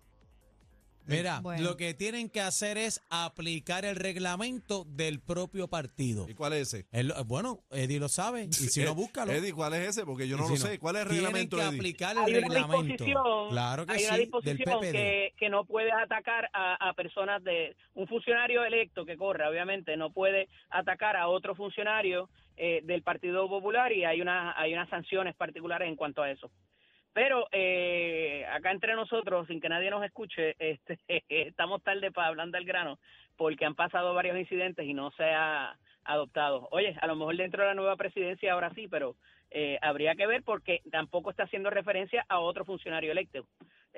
Mira, 1.08 1.38
Bueno. 1.40 1.62
lo 1.62 1.76
que 1.76 1.94
tienen 1.94 2.28
que 2.28 2.40
hacer 2.40 2.76
es 2.76 3.00
aplicar 3.10 3.84
el 3.84 3.94
reglamento 3.94 4.82
del 4.88 5.20
propio 5.20 5.68
partido. 5.68 6.26
¿Y 6.28 6.34
cuál 6.34 6.54
es 6.54 6.74
ese? 6.74 6.86
Él- 6.90 7.12
bueno, 7.26 7.60
Eddie 7.70 8.00
lo 8.00 8.08
sabe, 8.08 8.46
y 8.46 8.52
si 8.52 8.80
Eh, 8.82 8.84
no, 8.86 8.96
búscalo. 8.96 9.30
Eddie, 9.30 9.52
¿cuál 9.52 9.74
es 9.74 9.90
ese? 9.90 10.04
Porque 10.04 10.26
yo 10.26 10.36
no 10.36 10.46
si 10.48 10.54
lo 10.54 10.56
sé. 10.56 10.80
¿Cuál 10.80 10.96
es 10.96 11.02
el 11.02 11.08
Tienen 11.10 11.26
reglamento, 11.26 11.56
que 11.58 11.62
Eddie? 11.62 11.76
aplicar 11.78 12.16
el 12.16 12.24
Hay 12.24 12.32
una 12.32 12.40
reglamento. 12.48 12.82
disposición, 12.82 13.48
Claro 13.50 13.86
que 13.86 13.92
hay 13.92 13.98
sí, 14.00 14.04
una 14.06 14.14
del 14.16 14.20
disposición 14.24 14.80
PPD. 14.80 14.92
que, 14.92 15.32
que 15.38 15.48
no 15.48 15.64
puede 15.64 15.92
atacar 15.92 16.50
a, 16.52 16.88
a 16.88 16.92
personas 16.94 17.44
de 17.44 17.76
un 17.94 18.08
funcionario 18.08 18.64
electo 18.64 19.04
que 19.06 19.16
corre, 19.16 19.46
obviamente, 19.46 19.96
no 19.96 20.10
puede 20.10 20.48
atacar 20.70 21.16
a 21.16 21.28
otro 21.28 21.54
funcionario 21.54 22.28
eh, 22.56 22.80
del 22.84 23.02
Partido 23.02 23.48
Popular 23.48 23.92
y 23.92 24.04
hay, 24.04 24.20
una, 24.20 24.58
hay 24.58 24.72
unas 24.72 24.88
sanciones 24.88 25.34
particulares 25.34 25.88
en 25.88 25.96
cuanto 25.96 26.22
a 26.22 26.30
eso. 26.30 26.50
Pero 27.12 27.48
eh, 27.50 28.44
acá 28.52 28.70
entre 28.70 28.94
nosotros, 28.94 29.46
sin 29.46 29.60
que 29.60 29.70
nadie 29.70 29.90
nos 29.90 30.04
escuche, 30.04 30.54
este, 30.58 30.98
estamos 31.28 31.82
tarde 31.82 32.12
para 32.12 32.28
hablar 32.28 32.48
del 32.48 32.64
grano 32.64 32.98
porque 33.36 33.64
han 33.64 33.74
pasado 33.74 34.14
varios 34.14 34.36
incidentes 34.36 34.86
y 34.86 34.94
no 34.94 35.10
se 35.12 35.24
ha 35.24 35.76
adoptado. 36.04 36.68
Oye, 36.70 36.96
a 37.00 37.06
lo 37.06 37.16
mejor 37.16 37.36
dentro 37.36 37.62
de 37.62 37.68
la 37.68 37.74
nueva 37.74 37.96
presidencia 37.96 38.52
ahora 38.52 38.72
sí, 38.74 38.88
pero 38.88 39.16
eh, 39.50 39.78
habría 39.82 40.14
que 40.14 40.26
ver 40.26 40.42
porque 40.42 40.82
tampoco 40.90 41.30
está 41.30 41.44
haciendo 41.44 41.70
referencia 41.70 42.24
a 42.28 42.40
otro 42.40 42.64
funcionario 42.64 43.12
electo. 43.12 43.46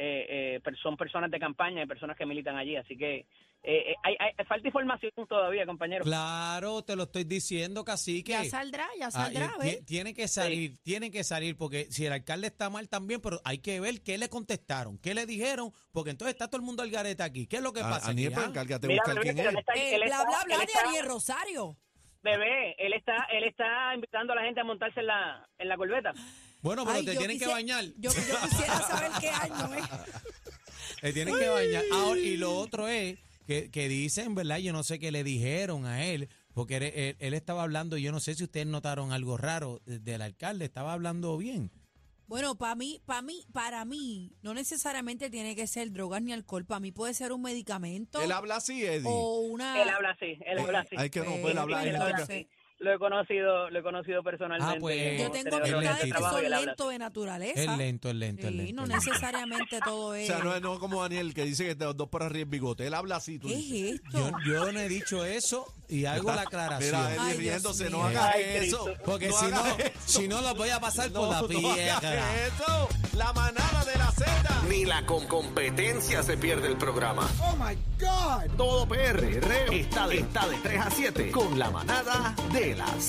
Eh, 0.00 0.60
eh, 0.64 0.72
son 0.80 0.96
personas 0.96 1.28
de 1.28 1.40
campaña 1.40 1.82
y 1.82 1.86
personas 1.86 2.16
que 2.16 2.24
militan 2.24 2.56
allí, 2.56 2.76
así 2.76 2.96
que 2.96 3.16
eh, 3.16 3.26
eh, 3.64 3.94
hay, 4.04 4.14
hay- 4.20 4.46
falta 4.46 4.68
información 4.68 5.10
todavía, 5.28 5.66
compañero. 5.66 6.04
Claro, 6.04 6.82
te 6.82 6.94
lo 6.94 7.02
estoy 7.02 7.24
diciendo, 7.24 7.84
cacique. 7.84 8.30
Ya 8.30 8.44
saldrá, 8.44 8.86
ya 8.96 9.08
Ah, 9.08 9.10
saldrá, 9.10 9.50
eh, 9.64 9.82
tiene 9.84 10.14
que 10.14 10.28
salir, 10.28 10.78
tiene 10.84 11.10
que 11.10 11.24
salir, 11.24 11.56
porque 11.56 11.86
si 11.90 12.06
el 12.06 12.12
alcalde 12.12 12.46
está 12.46 12.70
mal 12.70 12.88
también, 12.88 13.20
pero 13.20 13.40
hay 13.44 13.58
que 13.58 13.80
ver 13.80 14.00
qué 14.04 14.18
le 14.18 14.28
contestaron, 14.28 14.98
qué 14.98 15.14
le 15.14 15.26
dijeron, 15.26 15.72
porque 15.90 16.10
entonces 16.10 16.34
está 16.34 16.46
todo 16.46 16.58
el 16.60 16.66
mundo 16.66 16.84
al 16.84 16.90
garete 16.90 17.24
aquí. 17.24 17.48
¿Qué 17.48 17.56
es 17.56 17.62
lo 17.62 17.72
que 17.72 17.80
A- 17.80 17.90
pasa? 17.90 18.10
Aniel, 18.10 18.30
pues 18.32 18.46
encárgate 18.46 18.86
de 18.86 18.94
buscar 18.94 19.18
quién 19.20 19.36
es. 19.36 19.46
está- 19.46 19.72
Eh, 19.74 19.96
bla, 19.96 20.04
está- 20.06 20.24
bla, 20.24 20.44
bla 20.44 20.54
él 20.54 20.60
de 20.60 20.64
está- 20.72 20.88
Ariel 20.88 21.06
Rosario. 21.06 21.76
Bebé, 22.22 22.76
él 22.78 22.92
está, 22.92 23.26
él 23.32 23.42
está 23.44 23.94
invitando 23.96 24.32
a 24.32 24.36
la 24.36 24.42
gente 24.42 24.60
a 24.60 24.64
montarse 24.64 25.00
en 25.00 25.06
la, 25.06 25.48
en 25.58 25.68
la 25.68 25.76
corbeta. 25.76 26.12
Bueno, 26.68 26.84
pero 26.84 26.98
Ay, 26.98 27.04
te 27.06 27.14
yo 27.14 27.18
tienen 27.18 27.38
que 27.38 27.46
bañar. 27.46 27.84
Yo, 27.96 28.10
yo 28.12 28.12
quisiera 28.48 28.80
saber 28.88 29.10
qué 29.20 29.28
año 29.30 29.74
es. 29.74 29.84
Te 31.00 31.12
tienen 31.14 31.38
que 31.38 31.48
bañar. 31.48 31.82
Ahora, 31.92 32.20
y 32.20 32.36
lo 32.36 32.54
otro 32.56 32.88
es 32.88 33.18
que, 33.46 33.70
que 33.70 33.88
dicen, 33.88 34.34
¿verdad? 34.34 34.58
Yo 34.58 34.72
no 34.74 34.82
sé 34.82 34.98
qué 34.98 35.10
le 35.10 35.24
dijeron 35.24 35.86
a 35.86 36.04
él, 36.04 36.28
porque 36.52 36.76
él, 36.76 36.82
él- 36.82 37.16
él 37.20 37.32
estaba 37.34 37.62
hablando, 37.62 37.96
yo 37.96 38.12
no 38.12 38.20
sé 38.20 38.34
si 38.34 38.44
ustedes 38.44 38.66
notaron 38.66 39.12
algo 39.12 39.36
raro 39.38 39.80
de- 39.86 39.98
del 39.98 40.20
alcalde, 40.20 40.66
estaba 40.66 40.92
hablando 40.92 41.38
bien. 41.38 41.70
Bueno, 42.26 42.56
para 42.56 42.74
mí, 42.74 43.00
para 43.06 43.22
mí, 43.22 43.46
para 43.54 43.86
mí, 43.86 44.36
no 44.42 44.52
necesariamente 44.52 45.30
tiene 45.30 45.56
que 45.56 45.66
ser 45.66 45.90
drogas 45.90 46.20
ni 46.20 46.34
alcohol. 46.34 46.66
Para 46.66 46.80
mí 46.80 46.92
puede 46.92 47.14
ser 47.14 47.32
un 47.32 47.40
medicamento 47.40 48.20
Él 48.20 48.32
habla 48.32 48.56
así, 48.56 48.84
Eddie. 48.84 49.06
o 49.06 49.38
una. 49.40 49.80
Él 49.80 49.88
habla 49.88 50.10
así, 50.10 50.38
él 50.44 50.58
habla 50.58 50.80
así. 50.80 50.94
Hay 50.98 51.08
que 51.08 51.20
no 51.20 51.26
Pues, 51.30 51.40
puede 51.40 51.58
hablar. 51.58 51.88
él 51.88 51.96
habla 51.96 52.16
así. 52.18 52.46
Lo 52.80 52.94
he 52.94 52.98
conocido, 53.00 53.68
lo 53.70 53.78
he 53.80 53.82
conocido 53.82 54.22
personalmente. 54.22 54.74
Ah, 54.76 54.78
pues, 54.80 55.20
Yo 55.20 55.30
tengo 55.32 55.56
amistades 55.56 56.00
que 56.00 56.08
y 56.08 56.12
son 56.12 56.44
él 56.44 56.50
lentos 56.52 56.90
de 56.90 56.98
naturaleza. 57.00 57.60
Es 57.72 57.76
lento, 57.76 58.08
es 58.08 58.14
lento, 58.14 58.46
es 58.46 58.52
Sí, 58.52 58.56
lento. 58.56 58.72
no 58.76 58.82
es 58.84 58.88
lento. 58.88 59.04
necesariamente 59.10 59.80
todo 59.84 60.06
O 60.10 60.14
es. 60.14 60.26
sea, 60.28 60.38
no 60.38 60.54
es 60.54 60.62
no 60.62 60.74
es 60.74 60.78
como 60.78 61.02
Daniel 61.02 61.34
que 61.34 61.44
dice 61.44 61.64
que 61.66 61.74
de 61.74 61.84
los 61.86 61.96
dos 61.96 62.08
por 62.08 62.22
arriba 62.22 62.44
el 62.44 62.48
bigote. 62.50 62.86
Él 62.86 62.94
habla 62.94 63.16
así, 63.16 63.40
tú 63.40 63.48
¿Qué 63.48 63.56
dices. 63.56 63.94
es 63.94 64.00
esto? 64.06 64.30
Yo, 64.46 64.52
yo 64.64 64.72
no 64.72 64.78
he 64.78 64.88
dicho 64.88 65.24
eso 65.24 65.66
y 65.88 66.04
hago 66.04 66.30
la 66.32 66.42
aclaración. 66.42 67.00
Mira, 67.10 67.22
Ay, 67.24 67.30
Dios 67.30 67.38
riéndose, 67.38 67.90
no 67.90 68.04
hagas 68.04 68.36
eso. 68.36 68.86
Porque 69.04 69.26
no 69.28 69.36
si 69.38 69.46
no, 69.46 69.66
eso. 69.66 69.90
si 70.06 70.28
no 70.28 70.40
los 70.40 70.56
voy 70.56 70.70
a 70.70 70.78
pasar 70.78 71.10
por 71.10 71.22
No, 71.22 71.32
la 71.32 71.40
no 71.42 71.48
piedra. 71.48 72.46
eso. 72.46 72.88
La 73.16 73.32
manada 73.32 73.84
de 73.84 73.98
la 73.98 74.10
Z. 74.12 74.62
Ni 74.68 74.84
la 74.84 75.04
con 75.04 75.26
competencia 75.26 76.22
se 76.22 76.36
pierde 76.36 76.68
el 76.68 76.76
programa. 76.76 77.28
Oh 77.42 77.56
my 77.56 77.74
God. 77.98 78.56
Todo 78.56 78.86
PR 78.86 79.24
está 79.72 80.06
de, 80.06 80.18
está 80.18 80.46
de 80.48 80.56
3 80.58 80.80
a 80.80 80.90
7 80.90 81.30
con 81.32 81.58
la 81.58 81.70
manada 81.70 82.36
de 82.52 82.67
la 82.74 82.86
Z. 82.98 83.06